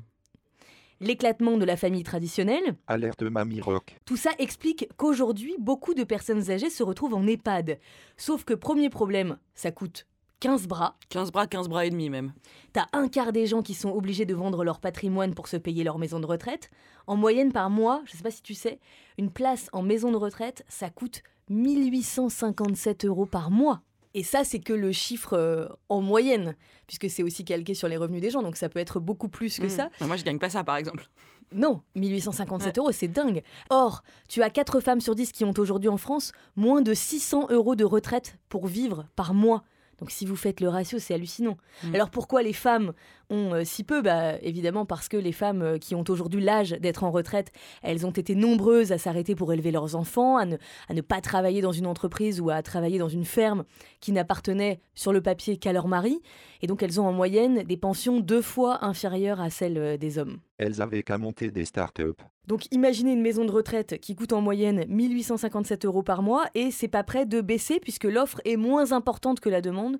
[0.99, 3.97] L'éclatement de la famille traditionnelle, Alerte Mamie Rock.
[4.05, 7.79] tout ça explique qu'aujourd'hui, beaucoup de personnes âgées se retrouvent en EHPAD.
[8.17, 10.07] Sauf que premier problème, ça coûte
[10.43, 10.97] 15 bras.
[11.07, 12.33] 15 bras, 15 bras et demi même.
[12.73, 15.85] T'as un quart des gens qui sont obligés de vendre leur patrimoine pour se payer
[15.85, 16.69] leur maison de retraite.
[17.07, 18.79] En moyenne par mois, je sais pas si tu sais,
[19.17, 23.83] une place en maison de retraite, ça coûte 1857 euros par mois.
[24.15, 26.55] Et ça, c'est que le chiffre euh, en moyenne,
[26.87, 29.57] puisque c'est aussi calqué sur les revenus des gens, donc ça peut être beaucoup plus
[29.59, 29.69] que Mm.
[29.69, 29.89] ça.
[30.01, 31.07] Moi, je gagne pas ça, par exemple.
[31.51, 33.43] Non, 1857 euros, c'est dingue.
[33.69, 37.47] Or, tu as 4 femmes sur 10 qui ont aujourd'hui en France moins de 600
[37.51, 39.63] euros de retraite pour vivre par mois.
[39.99, 41.57] Donc si vous faites le ratio, c'est hallucinant.
[41.83, 41.95] Mm.
[41.95, 42.93] Alors pourquoi les femmes
[43.33, 46.71] ont euh, si peu bah, Évidemment parce que les femmes euh, qui ont aujourd'hui l'âge
[46.71, 50.57] d'être en retraite, elles ont été nombreuses à s'arrêter pour élever leurs enfants, à ne,
[50.87, 53.65] à ne pas travailler dans une entreprise ou à travailler dans une ferme
[53.99, 56.21] qui n'appartenait sur le papier qu'à leur mari.
[56.61, 60.17] Et donc elles ont en moyenne des pensions deux fois inférieures à celles euh, des
[60.17, 60.39] hommes.
[60.57, 62.21] Elles avaient qu'à monter des start-up.
[62.47, 66.71] Donc imaginez une maison de retraite qui coûte en moyenne 1857 euros par mois et
[66.71, 69.97] c'est pas prêt de baisser puisque l'offre est moins importante que la demande.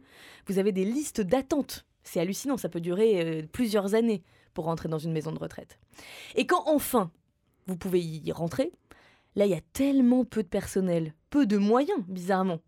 [0.48, 1.86] Vous avez des listes d'attente.
[2.04, 5.80] C'est hallucinant, ça peut durer euh, plusieurs années pour rentrer dans une maison de retraite.
[6.36, 7.12] Et quand enfin
[7.66, 8.72] vous pouvez y rentrer,
[9.36, 12.60] là il y a tellement peu de personnel, peu de moyens bizarrement.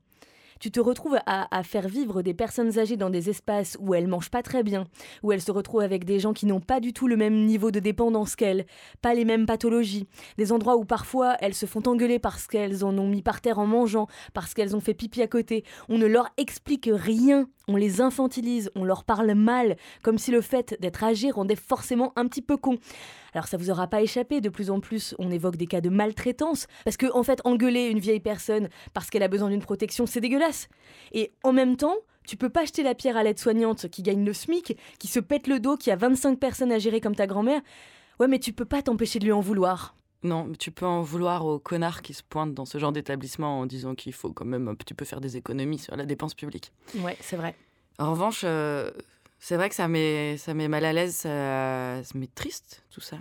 [0.59, 4.29] Tu te retrouves à, faire vivre des personnes âgées dans des espaces où elles mangent
[4.29, 4.85] pas très bien,
[5.21, 7.71] où elles se retrouvent avec des gens qui n'ont pas du tout le même niveau
[7.71, 8.65] de dépendance qu'elles,
[9.01, 12.97] pas les mêmes pathologies, des endroits où parfois elles se font engueuler parce qu'elles en
[12.97, 15.65] ont mis par terre en mangeant, parce qu'elles ont fait pipi à côté.
[15.89, 20.41] On ne leur explique rien, on les infantilise, on leur parle mal, comme si le
[20.41, 22.77] fait d'être âgé rendait forcément un petit peu con.
[23.33, 25.89] Alors ça vous aura pas échappé, de plus en plus on évoque des cas de
[25.89, 30.05] maltraitance, parce que en fait engueuler une vieille personne parce qu'elle a besoin d'une protection,
[30.05, 30.69] c'est dégueulasse.
[31.11, 34.33] Et en même temps, tu peux pas jeter la pierre à l'aide-soignante qui gagne le
[34.33, 37.61] SMIC, qui se pète le dos, qui a 25 personnes à gérer comme ta grand-mère.
[38.19, 39.95] Ouais, mais tu peux pas t'empêcher de lui en vouloir.
[40.25, 43.67] Non, tu peux en vouloir aux connards qui se pointent dans ce genre d'établissement en
[43.67, 46.73] disant qu'il faut quand même un petit peu faire des économies sur la dépense publique.
[46.95, 47.55] Ouais, c'est vrai.
[47.99, 48.89] En revanche, euh,
[49.37, 53.01] c'est vrai que ça met, ça met mal à l'aise, ça, ça met triste tout
[53.01, 53.17] ça.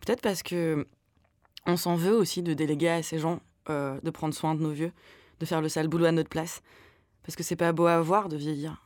[0.00, 0.86] Peut-être parce que
[1.66, 4.70] on s'en veut aussi de déléguer à ces gens euh, de prendre soin de nos
[4.70, 4.92] vieux,
[5.40, 6.62] de faire le sale boulot à notre place.
[7.24, 8.82] Parce que c'est pas beau à voir de vieillir.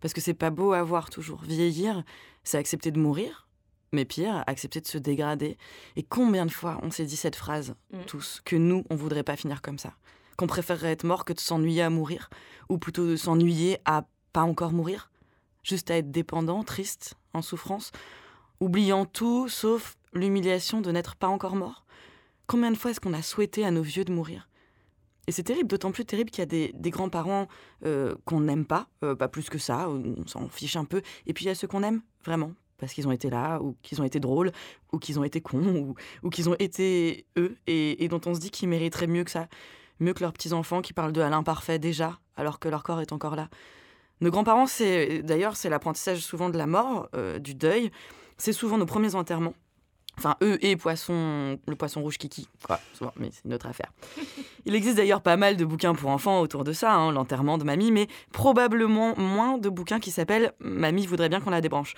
[0.00, 1.42] Parce que c'est pas beau à voir toujours.
[1.42, 2.04] Vieillir,
[2.42, 3.49] c'est accepter de mourir,
[3.92, 5.56] mais pire, accepter de se dégrader.
[5.96, 8.04] Et combien de fois on s'est dit cette phrase, Mm.
[8.06, 9.94] tous, que nous, on voudrait pas finir comme ça?
[10.36, 12.30] Qu'on préférerait être mort que de s'ennuyer à mourir?
[12.68, 15.10] Ou plutôt de s'ennuyer à pas encore mourir?
[15.62, 17.92] Juste à être dépendant, triste, en souffrance,
[18.60, 21.84] oubliant tout sauf l'humiliation de n'être pas encore mort?
[22.46, 24.48] Combien de fois est-ce qu'on a souhaité à nos vieux de mourir?
[25.26, 27.46] Et c'est terrible, d'autant plus terrible qu'il y a des, des grands-parents
[27.84, 31.02] euh, qu'on n'aime pas, euh, pas plus que ça, on s'en fiche un peu.
[31.26, 33.76] Et puis il y a ceux qu'on aime, vraiment, parce qu'ils ont été là, ou
[33.82, 34.50] qu'ils ont été drôles,
[34.92, 38.34] ou qu'ils ont été cons, ou, ou qu'ils ont été eux, et, et dont on
[38.34, 39.48] se dit qu'ils mériteraient mieux que ça,
[40.00, 43.12] mieux que leurs petits-enfants qui parlent de à l'imparfait déjà, alors que leur corps est
[43.12, 43.48] encore là.
[44.20, 47.90] Nos grands-parents, c'est d'ailleurs, c'est l'apprentissage souvent de la mort, euh, du deuil.
[48.36, 49.54] C'est souvent nos premiers enterrements.
[50.18, 53.90] Enfin, eux et poisson, le poisson rouge kiki, quoi, souvent, mais c'est une autre affaire.
[54.66, 57.64] Il existe d'ailleurs pas mal de bouquins pour enfants autour de ça, hein, l'enterrement de
[57.64, 61.94] mamie, mais probablement moins de bouquins qui s'appellent Mamie voudrait bien qu'on la débranche.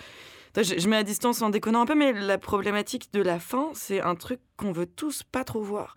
[0.57, 3.71] Je, je mets à distance en déconnant un peu, mais la problématique de la fin,
[3.75, 5.95] c'est un truc qu'on veut tous pas trop voir.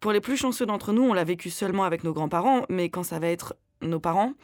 [0.00, 3.02] Pour les plus chanceux d'entre nous, on l'a vécu seulement avec nos grands-parents, mais quand
[3.02, 4.34] ça va être nos parents,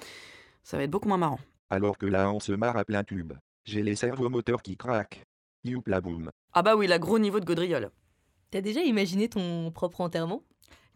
[0.62, 1.40] ça va être beaucoup moins marrant.
[1.70, 3.34] Alors que là on se marre à plein tube.
[3.64, 5.22] J'ai les servomoteurs qui craquent.
[5.64, 6.30] Youpla boum.
[6.52, 7.90] Ah bah oui, la gros niveau de gaudriole.
[8.50, 10.42] T'as déjà imaginé ton propre enterrement?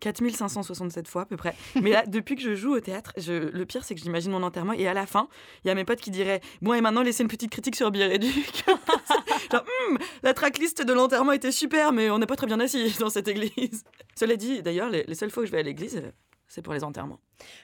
[0.00, 1.54] 4567 fois à peu près.
[1.80, 4.42] Mais là, depuis que je joue au théâtre, je- le pire, c'est que j'imagine mon
[4.42, 5.28] enterrement et à la fin,
[5.64, 7.90] il y a mes potes qui diraient Bon, et maintenant, laissez une petite critique sur
[7.90, 8.64] Bière et Duc.
[9.52, 12.94] Genre, Hum, la tracklist de l'enterrement était super, mais on n'est pas très bien assis
[13.00, 13.84] dans cette église.
[14.18, 16.02] Cela dit, d'ailleurs, les, les seules fois que je vais à l'église,
[16.48, 17.20] c'est pour les enterrements.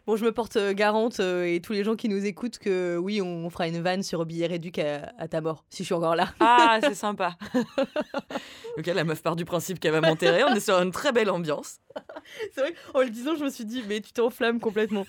[0.06, 2.96] Bon, je me porte euh, garante euh, et tous les gens qui nous écoutent que
[2.96, 5.94] oui, on fera une vanne sur billet réduc à, à ta mort, si je suis
[5.94, 6.32] encore là.
[6.40, 7.36] Ah, c'est sympa.
[8.78, 10.44] ok, la meuf part du principe qu'elle va m'enterrer.
[10.44, 11.78] On est sur une très belle ambiance.
[12.52, 15.06] C'est vrai, en le disant, je me suis dit, mais tu t'enflammes complètement.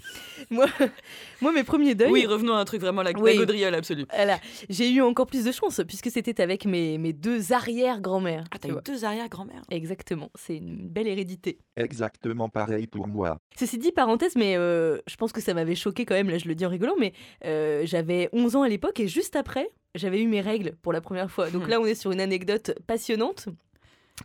[0.49, 0.65] moi,
[1.41, 2.11] moi, mes premiers deuils.
[2.11, 3.37] Oui, revenons à un truc vraiment la, la Oui.
[3.37, 4.05] gaudriole absolue.
[4.13, 8.43] Voilà, j'ai eu encore plus de chance puisque c'était avec mes, mes deux arrière-grand-mères.
[8.51, 9.61] Ah, t'as eu deux arrière-grand-mères.
[9.71, 11.57] Exactement, c'est une belle hérédité.
[11.77, 13.37] Exactement pareil pour moi.
[13.57, 16.47] Ceci dit, parenthèse, mais euh, je pense que ça m'avait choqué quand même, là je
[16.47, 17.13] le dis en rigolant, mais
[17.45, 21.01] euh, j'avais 11 ans à l'époque et juste après, j'avais eu mes règles pour la
[21.01, 21.49] première fois.
[21.49, 21.69] Donc Hmm.
[21.69, 23.47] là, on est sur une anecdote passionnante,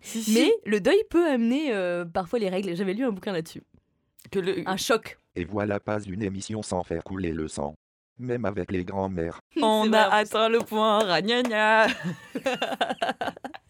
[0.03, 0.35] Si, si.
[0.35, 2.74] mais le deuil peut amener euh, parfois les règles.
[2.76, 3.62] J'avais lu un bouquin là-dessus.
[4.31, 5.18] que le, Un choc.
[5.37, 7.74] Et voilà pas une émission sans faire couler le sang.
[8.18, 9.40] Même avec les grands-mères.
[9.62, 11.87] On a atteint le point, ragnagna.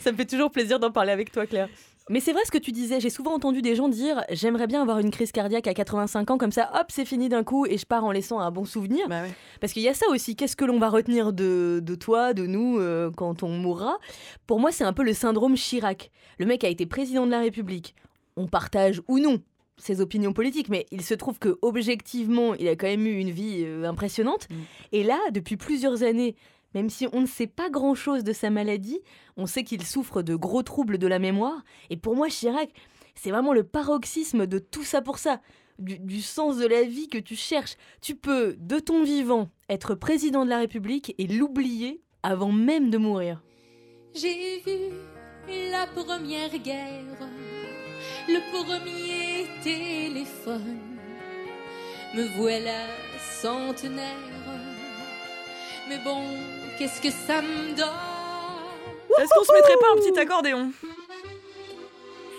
[0.00, 1.68] Ça me fait toujours plaisir d'en parler avec toi, Claire.
[2.10, 4.82] Mais c'est vrai ce que tu disais, j'ai souvent entendu des gens dire j'aimerais bien
[4.82, 7.78] avoir une crise cardiaque à 85 ans, comme ça, hop, c'est fini d'un coup et
[7.78, 9.08] je pars en laissant un bon souvenir.
[9.08, 9.32] Bah ouais.
[9.60, 12.46] Parce qu'il y a ça aussi, qu'est-ce que l'on va retenir de, de toi, de
[12.46, 13.98] nous, euh, quand on mourra?
[14.46, 16.10] Pour moi, c'est un peu le syndrome Chirac.
[16.38, 17.94] Le mec a été président de la République.
[18.36, 19.40] On partage ou non
[19.76, 23.30] ses opinions politiques, mais il se trouve que objectivement, il a quand même eu une
[23.30, 24.46] vie euh, impressionnante.
[24.50, 24.54] Mm.
[24.92, 26.36] Et là, depuis plusieurs années,
[26.74, 29.00] même si on ne sait pas grand-chose de sa maladie,
[29.36, 31.62] on sait qu'il souffre de gros troubles de la mémoire.
[31.90, 32.70] Et pour moi, Chirac,
[33.14, 35.40] c'est vraiment le paroxysme de tout ça pour ça.
[35.78, 37.76] du, sens de la vie que tu cherches.
[38.00, 42.98] Tu peux, de ton vivant, être président de la République et l'oublier avant même de
[42.98, 43.42] mourir.
[44.14, 44.94] J'ai vu
[45.70, 47.18] la première guerre,
[48.28, 50.78] le premier téléphone.
[52.14, 52.86] Me voilà
[53.42, 54.34] centenaire.
[55.88, 56.22] Mais bon,
[56.78, 57.88] qu'est-ce que ça me donne
[59.18, 60.72] Est-ce qu'on se mettrait pas un petit accordéon?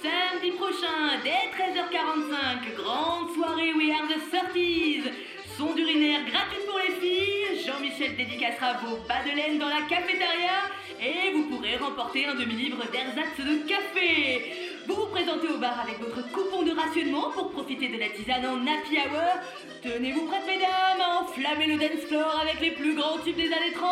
[0.02, 5.12] Samedi prochain, dès 13h45, grande soirée We Are the 30s.
[5.58, 7.65] Son d'urinaire gratuit pour les filles.
[7.65, 10.69] Jean-Michel dédicacera vos bas de laine dans la cafétéria.
[11.02, 14.64] Et vous pourrez remporter un demi-livre d'ersatz de café.
[14.88, 18.45] Vous vous présentez au bar avec votre coupon de rationnement pour profiter de la tisane
[18.45, 19.41] en happy hour.
[19.82, 23.74] Tenez-vous prêtes, mesdames, à enflammer le dance floor avec les plus grands tubes des années
[23.74, 23.86] 30.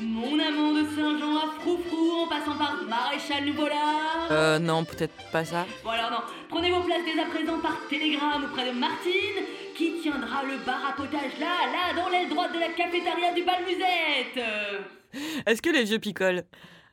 [0.00, 4.28] Mon amant de Saint-Jean à Froufrou en passant par Maréchal Nouveau-Lard.
[4.32, 5.64] Euh, non, peut-être pas ça.
[5.84, 9.44] Bon alors non, prenez vos places dès à présent par télégramme auprès de Martine,
[9.76, 13.44] qui tiendra le bar à potage là, là, dans l'aile droite de la cafétéria du
[13.44, 14.44] bal musette.
[15.46, 16.42] Est-ce que les vieux picolent?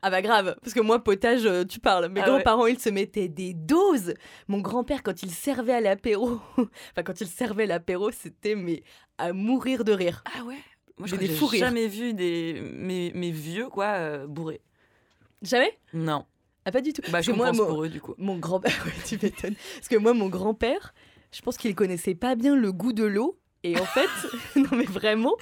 [0.02, 2.08] Ah bah grave, parce que moi potage, euh, tu parles.
[2.08, 4.14] Mes Ah grands-parents, ils se mettaient des doses.
[4.48, 8.82] Mon grand-père, quand il servait à l'apéro, enfin quand il servait l'apéro, c'était mais
[9.18, 10.24] à mourir de rire.
[10.36, 10.56] Ah ouais?
[10.98, 14.60] Moi, J'ai je n'ai jamais vu des mes, mes vieux quoi euh, bourrés.
[15.40, 15.78] Jamais?
[15.94, 16.24] Non.
[16.64, 17.02] Ah pas du tout.
[17.02, 18.14] Bah, Parce je que moi, mon- pour eux du coup.
[18.18, 19.54] Mon grand-père, ouais, tu m'étonnes.
[19.76, 20.94] Parce que moi, mon grand-père,
[21.32, 23.38] je pense qu'il connaissait pas bien le goût de l'eau.
[23.64, 24.08] Et en fait,
[24.56, 25.36] non mais vraiment,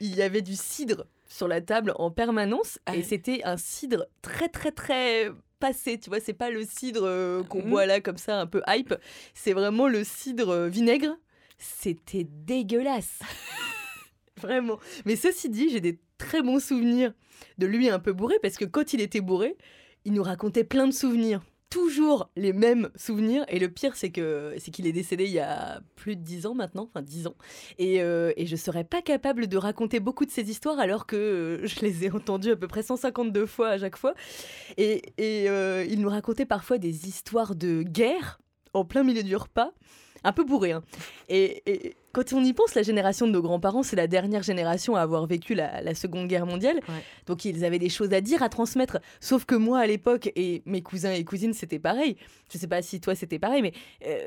[0.00, 2.78] il y avait du cidre sur la table en permanence.
[2.86, 5.98] Ah et c'était un cidre très, très, très passé.
[5.98, 7.70] Tu vois, c'est pas le cidre euh, qu'on Mhm.
[7.70, 8.94] boit là comme ça, un peu hype.
[9.34, 11.16] C'est vraiment le cidre euh, vinaigre.
[11.58, 13.18] C'était dégueulasse.
[14.40, 14.78] Vraiment.
[15.06, 17.12] Mais ceci dit, j'ai des très bons souvenirs
[17.58, 19.56] de lui un peu bourré parce que quand il était bourré,
[20.04, 21.40] il nous racontait plein de souvenirs.
[21.74, 23.44] Toujours les mêmes souvenirs.
[23.48, 26.46] Et le pire, c'est que c'est qu'il est décédé il y a plus de 10
[26.46, 27.34] ans maintenant, enfin 10 ans.
[27.78, 31.16] Et, euh, et je serais pas capable de raconter beaucoup de ces histoires alors que
[31.16, 34.14] euh, je les ai entendues à peu près 152 fois à chaque fois.
[34.76, 38.38] Et, et euh, il nous racontait parfois des histoires de guerre
[38.72, 39.72] en plein milieu du repas,
[40.24, 40.72] un peu bourré.
[40.72, 40.82] hein.
[41.28, 44.96] Et, et quand on y pense, la génération de nos grands-parents, c'est la dernière génération
[44.96, 46.76] à avoir vécu la, la Seconde Guerre mondiale.
[46.88, 47.02] Ouais.
[47.26, 48.98] Donc ils avaient des choses à dire, à transmettre.
[49.20, 52.16] Sauf que moi, à l'époque, et mes cousins et cousines, c'était pareil.
[52.52, 53.72] Je sais pas si toi, c'était pareil, mais
[54.06, 54.26] euh,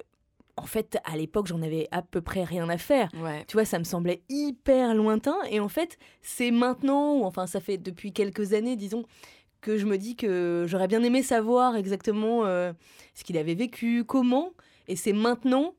[0.57, 3.09] en fait, à l'époque, j'en avais à peu près rien à faire.
[3.21, 3.45] Ouais.
[3.47, 5.37] Tu vois, ça me semblait hyper lointain.
[5.51, 9.03] Et en fait, c'est maintenant, ou enfin, ça fait depuis quelques années, disons,
[9.61, 12.73] que je me dis que j'aurais bien aimé savoir exactement euh,
[13.13, 14.53] ce qu'il avait vécu, comment.
[14.87, 15.73] Et c'est maintenant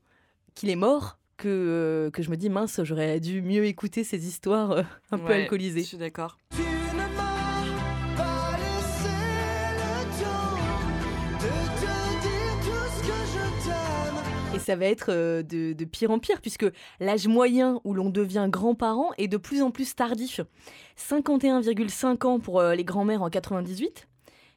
[0.58, 4.26] qu'il est mort que, euh, que je me dis, mince, j'aurais dû mieux écouter ces
[4.26, 5.82] histoires euh, un peu alcoolisées.
[5.82, 6.36] Je suis d'accord.
[6.50, 7.08] Tu ne m'as
[8.16, 9.08] pas laissé
[9.76, 10.58] le temps
[11.38, 11.46] de
[11.78, 11.86] te
[12.20, 14.56] dire tout ce que je t'aime.
[14.56, 16.66] Et ça va être euh, de, de pire en pire, puisque
[16.98, 20.40] l'âge moyen où l'on devient grand-parent est de plus en plus tardif.
[20.98, 24.08] 51,5 ans pour les grands-mères en 98,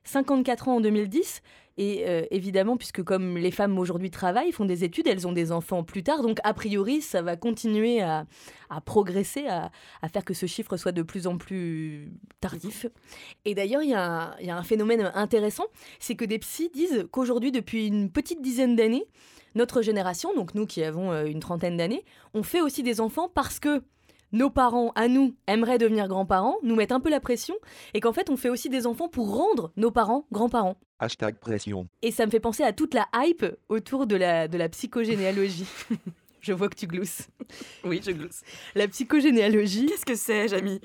[0.03, 1.43] 54 ans en 2010,
[1.81, 5.51] et euh, évidemment, puisque comme les femmes aujourd'hui travaillent, font des études, elles ont des
[5.51, 8.27] enfants plus tard, donc a priori, ça va continuer à,
[8.85, 9.71] progresser, à,
[10.13, 12.85] faire que ce chiffre soit de plus en plus tardif.
[13.45, 15.65] Et d'ailleurs, il y, a un- il y a un phénomène intéressant,
[15.99, 19.05] c'est que des psys disent qu'aujourd'hui, depuis une petite dizaine d'années,
[19.55, 23.27] notre génération, donc nous qui avons euh, une trentaine d'années, on fait aussi des enfants
[23.33, 23.81] parce que
[24.33, 27.55] nos parents, à nous, aimeraient devenir grands-parents, nous mettent un peu la pression,
[27.93, 30.77] et qu'en fait, on fait aussi des enfants pour rendre nos parents grands-parents.
[31.01, 31.87] Hashtag pression.
[32.03, 35.65] Et ça me fait penser à toute la hype autour de la, de la psychogénéalogie.
[36.41, 37.27] Je vois que tu glousses.
[37.83, 38.41] Oui, je glousse.
[38.73, 40.81] La psychogénéalogie, Qu'est-ce que c'est, Jamie?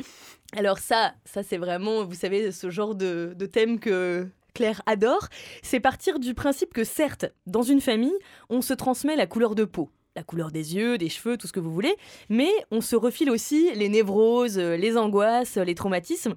[0.54, 5.28] Alors ça, ça c'est vraiment, vous savez, ce genre de, de thème que Claire adore.
[5.62, 8.16] C'est partir du principe que certes, dans une famille,
[8.50, 9.90] on se transmet la couleur de peau.
[10.14, 11.94] La couleur des yeux, des cheveux, tout ce que vous voulez.
[12.28, 16.34] Mais on se refile aussi les névroses, les angoisses, les traumatismes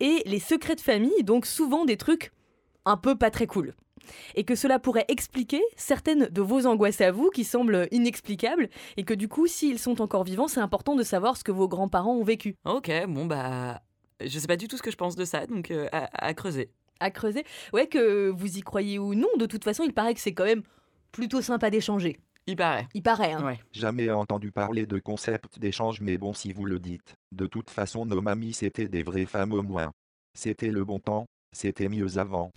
[0.00, 2.32] et les secrets de famille, donc souvent des trucs
[2.84, 3.74] un peu pas très cool.
[4.34, 8.68] Et que cela pourrait expliquer certaines de vos angoisses à vous qui semblent inexplicables
[8.98, 11.68] et que du coup, s'ils sont encore vivants, c'est important de savoir ce que vos
[11.68, 12.56] grands-parents ont vécu.
[12.66, 13.80] Ok, bon bah.
[14.20, 16.34] Je sais pas du tout ce que je pense de ça, donc euh, à, à
[16.34, 16.70] creuser.
[17.00, 17.44] à creuser.
[17.72, 20.44] Ouais, que vous y croyez ou non, de toute façon, il paraît que c'est quand
[20.44, 20.62] même
[21.10, 22.18] plutôt sympa d'échanger.
[22.46, 22.86] Il paraît.
[22.92, 23.42] Il paraît, hein.
[23.44, 23.58] Ouais.
[23.72, 27.14] Jamais entendu parler de concept d'échange, mais bon, si vous le dites.
[27.32, 29.92] De toute façon, nos mamies, c'était des vraies femmes au moins.
[30.34, 32.50] C'était le bon temps, c'était mieux avant.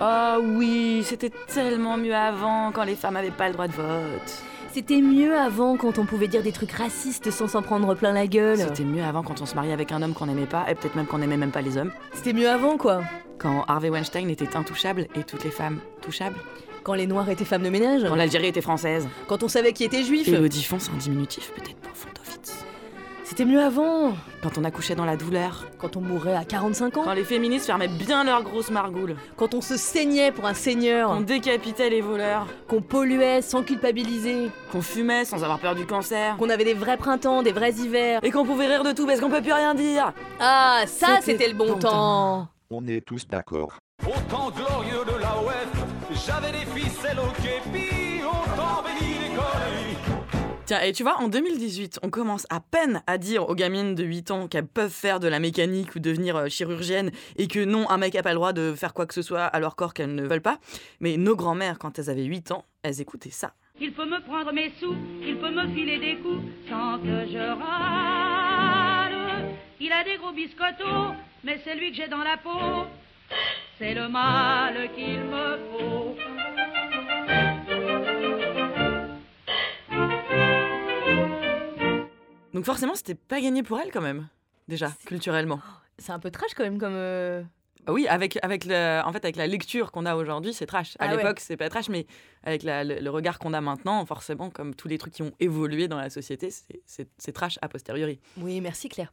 [0.00, 4.42] Oh oui, c'était tellement mieux avant quand les femmes avaient pas le droit de vote.
[4.72, 8.28] C'était mieux avant quand on pouvait dire des trucs racistes sans s'en prendre plein la
[8.28, 8.58] gueule.
[8.58, 10.94] C'était mieux avant quand on se mariait avec un homme qu'on n'aimait pas, et peut-être
[10.94, 11.90] même qu'on n'aimait même pas les hommes.
[12.12, 13.02] C'était mieux avant, quoi.
[13.38, 16.36] Quand Harvey Weinstein était intouchable et toutes les femmes touchables.
[16.84, 18.02] Quand les Noirs étaient femmes de ménage.
[18.06, 19.08] Quand l'Algérie était française.
[19.26, 20.28] Quand on savait qui était juif.
[20.28, 22.37] Elodie Font, c'est un diminutif peut-être pour Fondovitz.
[23.28, 24.14] C'était mieux avant.
[24.42, 25.66] Quand on accouchait dans la douleur.
[25.76, 27.02] Quand on mourait à 45 ans.
[27.04, 29.16] Quand les féministes fermaient bien leurs grosses margoules.
[29.36, 31.10] Quand on se saignait pour un seigneur.
[31.10, 32.46] Qu'on décapitait les voleurs.
[32.68, 34.50] Qu'on polluait sans culpabiliser.
[34.72, 36.38] Qu'on fumait sans avoir peur du cancer.
[36.38, 38.20] Qu'on avait des vrais printemps, des vrais hivers.
[38.24, 40.14] Et qu'on pouvait rire de tout parce qu'on peut plus rien dire.
[40.40, 41.78] Ah, ça c'était le bon, temps.
[41.80, 42.48] temps.
[42.70, 43.76] On est tous d'accord.
[44.06, 45.34] Au temps glorieux de la
[46.26, 48.07] j'avais des ficelles au képi,
[50.68, 54.04] Tiens, et tu vois, en 2018, on commence à peine à dire aux gamines de
[54.04, 57.88] 8 ans qu'elles peuvent faire de la mécanique ou devenir euh, chirurgienne et que non,
[57.88, 59.94] un mec n'a pas le droit de faire quoi que ce soit à leur corps
[59.94, 60.58] qu'elles ne veulent pas.
[61.00, 63.54] Mais nos grand-mères, quand elles avaient 8 ans, elles écoutaient ça.
[63.80, 67.38] Il peut me prendre mes sous, il peut me filer des coups sans que je
[67.62, 69.14] râle.
[69.80, 72.84] Il a des gros biscottos, mais c'est lui que j'ai dans la peau.
[73.78, 75.97] C'est le mal qu'il me faut.
[82.58, 84.26] Donc forcément, c'était pas gagné pour elle quand même,
[84.66, 85.60] déjà, culturellement.
[85.98, 86.94] C'est un peu trash quand même comme...
[86.96, 87.40] Euh,
[87.86, 90.96] ah oui, avec, avec, le, en fait, avec la lecture qu'on a aujourd'hui, c'est trash.
[90.98, 92.04] À Ah l'époque, c'est pas trash, mais
[92.42, 95.30] avec la- le, le regard qu'on a maintenant, forcément, comme tous les trucs qui ont
[95.38, 98.18] évolué dans la société, c'est- trash a posteriori.
[98.36, 99.12] Oui, merci Claire.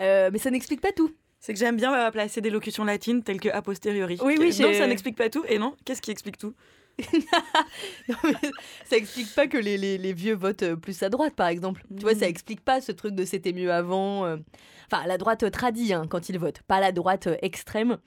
[0.00, 1.12] Euh, mais ça n'explique pas tout.
[1.38, 4.16] C'est que j'aime bien euh, placer des locutions latines telles que a posteriori.
[4.24, 5.44] Oui, oui, Non, ça n'explique pas tout.
[5.50, 6.54] Et non, qu'est-ce qui explique tout?
[8.08, 8.50] Non, mais
[8.84, 11.84] ça explique pas que les, les- les vieux votent euh, plus à droite, par exemple.
[11.94, 12.30] Tu vois, ça Mm.
[12.30, 14.24] explique pas ce truc de c'était mieux avant.
[14.24, 14.36] euh.
[14.90, 17.98] Enfin, la droite tradie hein, quand ils votent, pas la droite euh, extrême.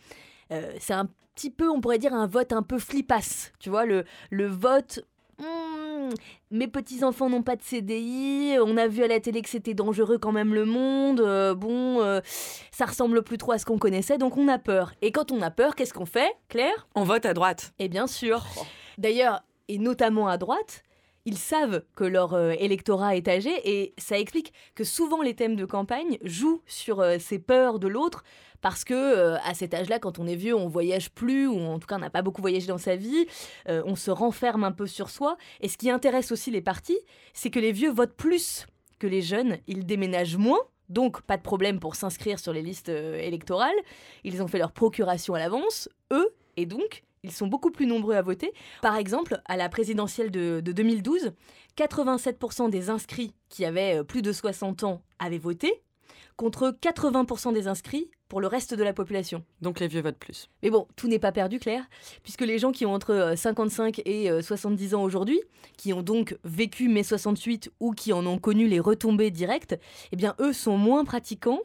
[0.52, 3.52] Euh, c'est un petit peu, on pourrait dire, un vote un peu flipasse.
[3.60, 5.02] Tu vois, le, le vote.
[5.40, 5.44] hmm,
[6.52, 10.18] mes petits-enfants n'ont pas de CDI, on a vu à la télé que c'était dangereux
[10.18, 12.22] quand même le monde, euh, bon, euh,
[12.72, 14.94] ça ressemble plus trop à ce qu'on connaissait, donc on a peur.
[15.02, 16.88] Et quand on a peur, qu'est-ce qu'on fait, Claire?
[16.96, 17.74] On vote à droite.
[17.80, 18.46] et bien sûr.
[18.98, 20.84] D'ailleurs, et notamment à droite,
[21.26, 25.56] ils savent que leur euh, électorat est âgé et ça explique que souvent les thèmes
[25.56, 28.24] de campagne jouent sur euh, ces peurs de l'autre
[28.62, 31.80] parce que euh, à cet âge-là, quand on est vieux, on voyage plus ou en
[31.80, 33.26] tout cas on n'a pas beaucoup voyagé dans sa vie,
[33.68, 35.38] euh, on se renferme un peu sur soi.
[35.62, 37.00] Et ce qui intéresse aussi les partis,
[37.34, 38.68] c'est que les vieux votent plus
[39.00, 40.60] que les jeunes, ils déménagent moins.
[40.90, 43.76] Donc, pas de problème pour s'inscrire sur les listes euh, électorales.
[44.24, 48.16] Ils ont fait leur procuration à l'avance, eux, et donc, ils sont beaucoup plus nombreux
[48.16, 48.52] à voter.
[48.82, 51.34] Par exemple, à la présidentielle de, de 2012,
[51.78, 55.84] 87% des inscrits qui avaient plus de 60 ans avaient voté,
[56.40, 59.44] contre 80% des inscrits pour le reste de la population.
[59.60, 60.50] Donc les vieux votent plus.
[60.64, 61.84] Mais bon, tout n'est pas perdu, Claire,
[62.24, 65.42] puisque les gens qui ont entre euh, 55 et euh, 70 ans aujourd'hui,
[65.76, 69.78] qui ont donc vécu mai 68 ou qui en ont connu les retombées directes,
[70.14, 71.60] eh bien, eux sont moins pratiquants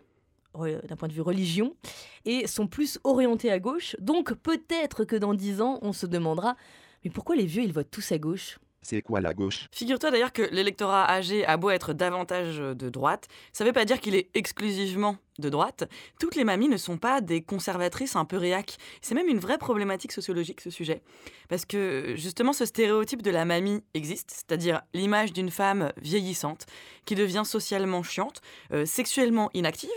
[0.56, 1.76] euh, d'un point de vue religion
[2.24, 3.94] et sont plus orientés à gauche.
[4.00, 6.56] Donc peut-être que dans 10 ans, on se demandera
[7.04, 8.58] mais pourquoi les vieux ils votent tous à gauche?
[8.85, 9.68] C'est quoi la gauche?
[9.73, 13.85] Figure-toi d'ailleurs que l'électorat âgé a beau être davantage de droite, ça ne veut pas
[13.85, 15.88] dire qu'il est exclusivement de droite.
[16.20, 18.77] Toutes les mamies ne sont pas des conservatrices un peu réac.
[19.01, 21.03] C'est même une vraie problématique sociologique ce sujet.
[21.49, 26.66] Parce que justement ce stéréotype de la mamie existe, c'est-à-dire l'image d'une femme vieillissante
[27.05, 28.42] qui devient socialement chiante,
[28.73, 29.90] euh, sexuellement inactive.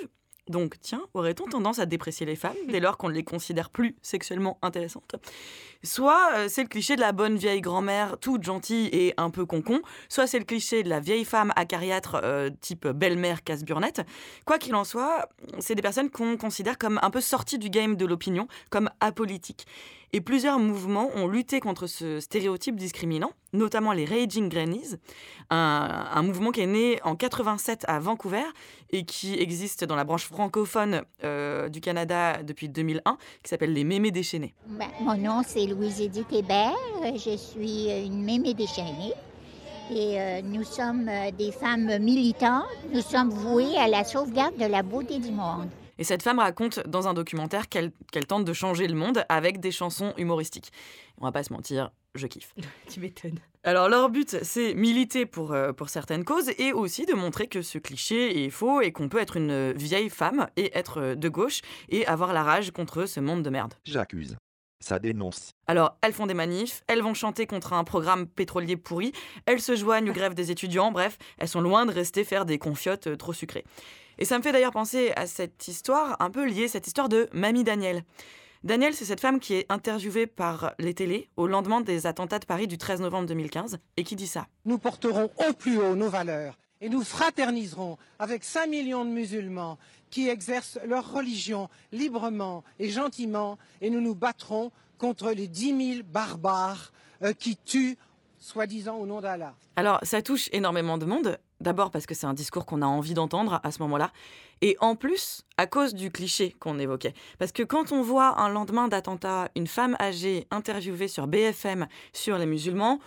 [0.49, 3.95] Donc, tiens, aurait-on tendance à déprécier les femmes dès lors qu'on ne les considère plus
[4.01, 5.15] sexuellement intéressantes?
[5.83, 9.45] Soit euh, c'est le cliché de la bonne vieille grand-mère toute gentille et un peu
[9.45, 14.01] concon, soit c'est le cliché de la vieille femme acariâtre euh, type belle-mère casse-burnette.
[14.45, 15.29] Quoi qu'il en soit,
[15.59, 19.65] c'est des personnes qu'on considère comme un peu sorties du game de l'opinion, comme apolitiques.
[20.13, 24.95] Et plusieurs mouvements ont lutté contre ce stéréotype discriminant, notamment les Raging Grannies,
[25.49, 28.43] un, mouvement qui est né en 87 à Vancouver
[28.91, 33.83] et qui existe dans la branche francophone euh, du Canada depuis 2001, qui s'appelle les
[33.83, 34.53] Mémés déchaînés.
[34.67, 36.73] Ben, mon nom, c'est Louise-Édith Hébert.
[37.03, 39.13] Je suis une mémé déchaînée.
[39.89, 42.65] Et euh, nous sommes euh, des femmes militantes.
[42.93, 45.69] Nous sommes vouées à la sauvegarde de la beauté du monde.
[45.99, 49.59] Et cette femme raconte dans un documentaire qu'elle qu'elle tente de changer le monde avec
[49.59, 50.71] des chansons humoristiques.
[51.19, 52.53] On va pas se mentir, je kiffe.
[52.89, 53.39] Tu m'étonnes.
[53.63, 57.61] Alors leur but, c'est militer pour, euh, pour certaines causes et aussi de montrer que
[57.61, 61.29] ce cliché est faux et qu'on peut être une vieille femme et être euh, de
[61.29, 63.73] gauche et avoir la rage contre ce monde de merde.
[63.83, 64.37] J'accuse.
[64.79, 65.51] Ça dénonce.
[65.65, 69.11] Alors, elles font des manifs, elles vont chanter contre un programme pétrolier pourri,
[69.47, 72.59] elles se joignent aux grèves des étudiants, bref, elles sont loin de rester faire des
[72.59, 73.65] confiottes euh, trop sucrées.
[74.19, 77.29] Et ça me fait d'ailleurs penser à cette histoire un peu liée, cette histoire de
[77.33, 78.03] Mamie Daniel.
[78.63, 82.45] Daniel, c'est cette femme qui est interviewée par les télés au lendemain des attentats de
[82.45, 84.47] Paris du 13 novembre 2015 et qui dit ça.
[84.65, 89.77] Nous porterons au plus haut nos valeurs et nous fraterniserons avec 5 millions de musulmans
[90.09, 96.03] qui exercent leur religion librement et gentiment et nous nous battrons contre les 10 000
[96.11, 96.91] barbares
[97.23, 97.97] euh, qui tuent
[98.39, 99.53] soi-disant au nom d'Allah.
[99.75, 101.37] Alors, ça touche énormément de monde.
[101.59, 104.11] D'abord parce que c'est un discours qu'on a envie d'entendre à ce moment-là.
[104.61, 107.13] Et en plus, à cause du cliché qu'on évoquait.
[107.39, 112.37] Parce que quand on voit un lendemain d'attentat une femme âgée interviewée sur BFM sur
[112.37, 112.99] les musulmans,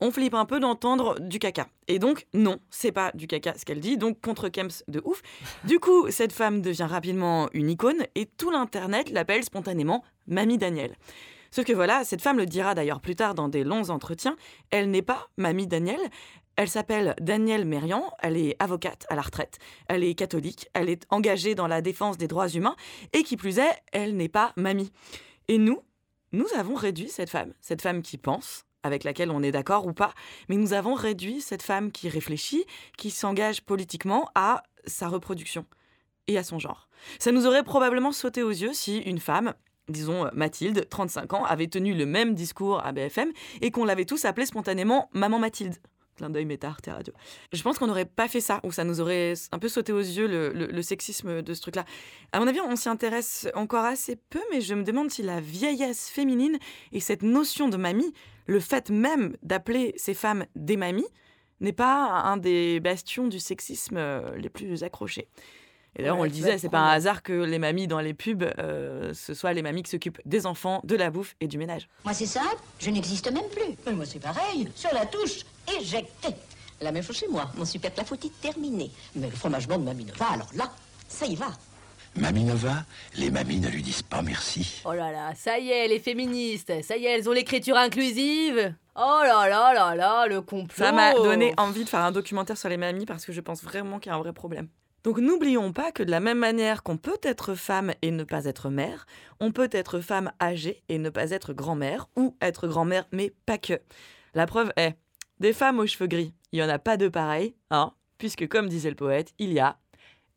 [0.00, 1.66] on flippe un peu d'entendre du caca.
[1.88, 5.22] Et donc, non, c'est pas du caca ce qu'elle dit, donc contre Kems de ouf.
[5.64, 10.96] Du coup, cette femme devient rapidement une icône et tout l'Internet l'appelle spontanément Mamie Daniel.
[11.50, 14.36] Sauf que voilà, cette femme le dira d'ailleurs plus tard dans des longs entretiens,
[14.70, 16.00] elle n'est pas Mamie Daniel,
[16.56, 21.04] elle s'appelle Danielle Mérian, elle est avocate à la retraite, elle est catholique, elle est
[21.10, 22.76] engagée dans la défense des droits humains,
[23.12, 24.92] et qui plus est, elle n'est pas mamie.
[25.48, 25.80] Et nous,
[26.32, 29.92] nous avons réduit cette femme, cette femme qui pense, avec laquelle on est d'accord ou
[29.92, 30.12] pas,
[30.48, 32.64] mais nous avons réduit cette femme qui réfléchit,
[32.96, 35.64] qui s'engage politiquement à sa reproduction
[36.28, 36.88] et à son genre.
[37.18, 39.54] Ça nous aurait probablement sauté aux yeux si une femme,
[39.88, 44.24] disons Mathilde, 35 ans, avait tenu le même discours à BFM et qu'on l'avait tous
[44.24, 45.76] appelée spontanément Maman Mathilde.
[46.16, 47.12] Clin d'œil méta, Arte Radio.
[47.52, 49.98] Je pense qu'on n'aurait pas fait ça, ou ça nous aurait un peu sauté aux
[49.98, 51.84] yeux le, le- le sexisme de ce truc-là.
[52.32, 55.40] À mon avis, on s'y intéresse encore assez peu, mais je me demande si la
[55.40, 56.58] vieillesse féminine
[56.92, 58.12] et cette notion de mamie,
[58.46, 61.06] le fait même d'appeler ces femmes des mamies,
[61.60, 65.28] n'est pas un des bastions du sexisme euh, les plus accrochés.
[65.96, 68.14] Et d'ailleurs, Ouais, on le disait, c'est pas un hasard que les mamies dans les
[68.14, 71.56] pubs, euh, ce soient les mamies qui s'occupent des enfants, de la bouffe et du
[71.58, 71.88] ménage.
[72.04, 73.76] Moi, c'est simple, je n'existe même plus.
[73.86, 74.68] Mais moi, c'est pareil.
[74.74, 75.44] Sur la touche,
[75.78, 76.28] éjecté.
[76.80, 77.50] La même chose chez moi.
[77.56, 78.90] Mon super clafoutis terminé.
[79.14, 80.70] Mais le fromage blanc de Mamie Nova, alors là,
[81.08, 81.46] ça y va.
[82.16, 82.84] Mamie Nova,
[83.16, 84.82] les mamies ne lui disent pas merci.
[84.84, 88.74] Oh là là, ça y est, les féministes, ça y est, elles ont l'écriture inclusive.
[88.96, 90.84] Oh là là là là, le complot.
[90.84, 93.64] Ça m'a donné envie de faire un documentaire sur les mamies parce que je pense
[93.64, 94.68] vraiment qu'il y a un vrai problème.
[95.04, 98.46] Donc n'oublions pas que de la même manière qu'on peut être femme et ne pas
[98.46, 99.06] être mère,
[99.38, 103.58] on peut être femme âgée et ne pas être grand-mère, ou être grand-mère, mais pas
[103.58, 103.78] que.
[104.32, 104.96] La preuve est,
[105.40, 108.68] des femmes aux cheveux gris, il n'y en a pas deux pareils, hein, puisque comme
[108.68, 109.76] disait le poète, il y a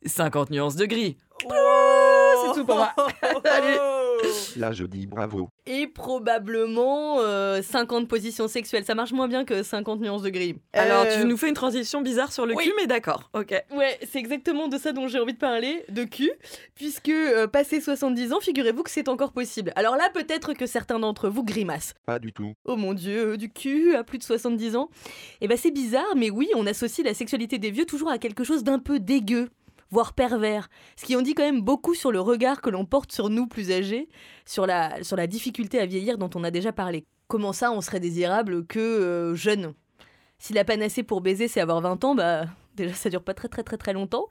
[0.06, 1.18] 50 nuances de gris.
[1.40, 2.94] C'est tout pour moi.
[3.46, 4.07] Salut.
[4.58, 5.50] Là je dis bravo.
[5.66, 8.84] Et probablement euh, 50 positions sexuelles.
[8.86, 10.56] Ça marche moins bien que 50 nuances de gris.
[10.74, 12.64] Alors Euh, tu nous fais une transition bizarre sur le oui.
[12.66, 13.54] cul, mais d'accord, ok.
[13.72, 16.32] Ouais, c'est exactement de ça dont j'ai envie de parler, de cul,
[16.76, 19.72] puisque euh, passé 70 ans, figurez-vous que c'est encore possible.
[19.76, 21.94] Alors là, peut-être que certains d'entre vous grimacent.
[22.06, 22.54] Pas du tout.
[22.66, 24.90] Oh mon dieu, euh, du cul à plus de 70 ans.
[25.42, 28.44] Eh ben c'est bizarre, mais oui, on associe la sexualité des vieux toujours à quelque
[28.44, 29.50] chose d'un peu dégueu,
[29.90, 30.70] voire pervers.
[30.96, 33.48] Ce qui en dit quand même beaucoup sur le regard que l'on porte sur nous
[33.48, 34.10] plus âgés,
[34.46, 37.06] sur la, sur la difficulté à vieillir dont on a déjà parlé.
[37.28, 39.74] Comment ça, on serait désirable que euh, jeune
[40.38, 43.50] Si la panacée pour baiser, c'est avoir 20 ans, bah déjà ça dure pas très
[43.50, 44.28] très très très longtemps.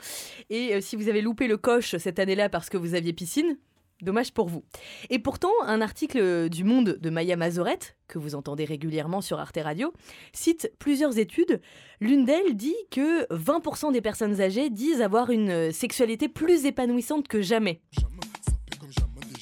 [0.50, 3.59] Et euh, si vous avez loupé le coche cette année-là parce que vous aviez piscine,
[4.03, 4.62] Dommage pour vous.
[5.09, 9.59] Et pourtant, un article du Monde de Maya Mazorette, que vous entendez régulièrement sur Arte
[9.62, 9.94] Radio,
[10.34, 11.62] cite plusieurs études.
[12.01, 17.40] L'une d'elles dit que 20% des personnes âgées disent avoir une sexualité plus épanouissante que
[17.40, 17.80] jamais.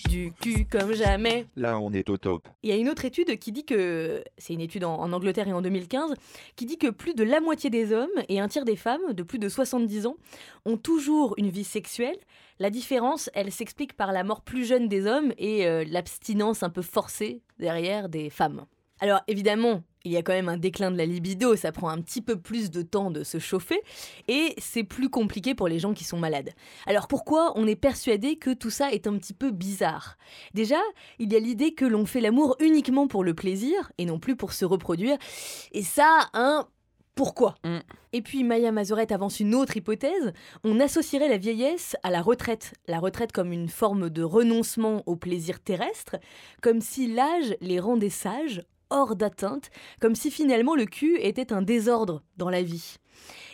[0.09, 1.47] Du cul comme jamais.
[1.57, 2.47] Là on est au top.
[2.63, 5.49] Il y a une autre étude qui dit que, c'est une étude en, en Angleterre
[5.49, 6.15] et en 2015,
[6.55, 9.25] qui dit que plus de la moitié des hommes et un tiers des femmes de
[9.25, 10.17] plus de 70 ans
[10.65, 12.19] ont toujours une vie sexuelle.
[12.61, 16.71] La différence, elle s'explique par la mort plus jeune des hommes et euh, l'abstinence un
[16.71, 18.67] peu forcée derrière des femmes.
[19.01, 22.01] Alors évidemment, il y a quand même un déclin de la libido, ça prend un
[22.01, 23.81] petit peu plus de temps de se chauffer,
[24.29, 26.51] et c'est plus compliqué pour les gens qui sont malades.
[26.87, 30.17] Alors pourquoi on est persuadé que tout ça est un petit peu bizarre?
[30.53, 30.81] Déjà,
[31.19, 34.37] il y a l'idée que l'on fait l'amour uniquement pour le plaisir, et non plus
[34.37, 35.17] pour se reproduire,
[35.73, 36.69] et ça, hein,
[37.15, 37.55] pourquoi?
[37.65, 37.79] Mm.
[38.13, 40.33] Et puis Maya Mazorette avance une autre hypothèse,
[40.65, 45.15] on associerait la vieillesse à la retraite, la retraite comme une forme de renoncement au
[45.17, 46.17] plaisir terrestre,
[46.61, 51.63] comme si l'âge les rendait sages, hors d'atteinte, comme si finalement le cul était un
[51.63, 52.97] désordre dans la vie.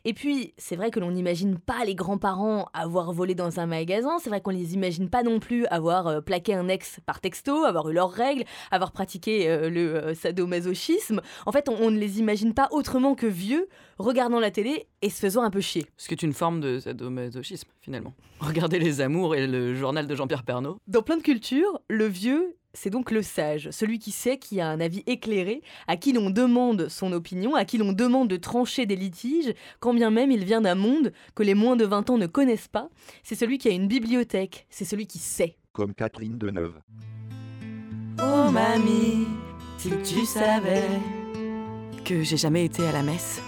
[0.05, 4.19] Et puis, c'est vrai que l'on n'imagine pas les grands-parents avoir volé dans un magasin,
[4.21, 7.65] c'est vrai qu'on les imagine pas non plus avoir euh, plaqué un ex par texto,
[7.65, 11.21] avoir eu leurs règles, avoir pratiqué euh, le euh, sadomasochisme.
[11.47, 15.11] En fait, on, on ne les imagine pas autrement que vieux, regardant la télé et
[15.11, 15.87] se faisant un peu chier.
[15.97, 18.15] Ce qui est une forme de sadomasochisme, finalement.
[18.41, 20.79] Regardez Les Amours et le journal de Jean-Pierre Pernaut.
[20.87, 24.69] Dans plein de cultures, le vieux, c'est donc le sage, celui qui sait, qui a
[24.69, 28.87] un avis éclairé, à qui l'on demande son opinion, à qui l'on demande de trancher
[28.87, 29.53] des litiges,
[29.91, 32.69] quand bien même il vient d'un monde que les moins de 20 ans ne connaissent
[32.69, 32.89] pas.
[33.25, 35.57] C'est celui qui a une bibliothèque, c'est celui qui sait.
[35.73, 36.81] Comme Catherine Deneuve.
[38.23, 39.27] Oh mamie,
[39.79, 40.87] si tu savais
[42.05, 43.43] que j'ai jamais été à la messe.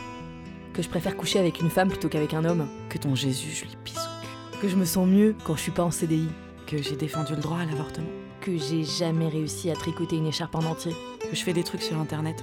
[0.74, 2.66] Que je préfère coucher avec une femme plutôt qu'avec un homme.
[2.88, 4.60] Que ton Jésus, je lui pisse au cul.
[4.62, 6.26] Que je me sens mieux quand je suis pas en CDI.
[6.66, 8.10] Que j'ai défendu le droit à l'avortement.
[8.40, 10.92] Que j'ai jamais réussi à tricoter une écharpe en entier.
[11.20, 12.42] Que je fais des trucs sur Internet.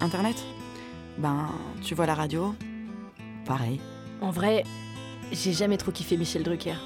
[0.00, 0.36] Internet?
[1.18, 1.50] Ben,
[1.82, 2.54] tu vois la radio
[3.50, 3.80] Pareil.
[4.20, 4.62] En vrai,
[5.32, 6.76] j'ai jamais trop kiffé Michel Drucker.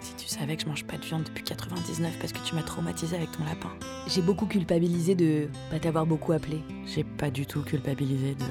[0.00, 2.62] Si tu savais que je mange pas de viande depuis 99 parce que tu m'as
[2.62, 3.70] traumatisé avec ton lapin.
[4.06, 6.60] J'ai beaucoup culpabilisé de pas t'avoir beaucoup appelé.
[6.86, 8.44] J'ai pas du tout culpabilisé de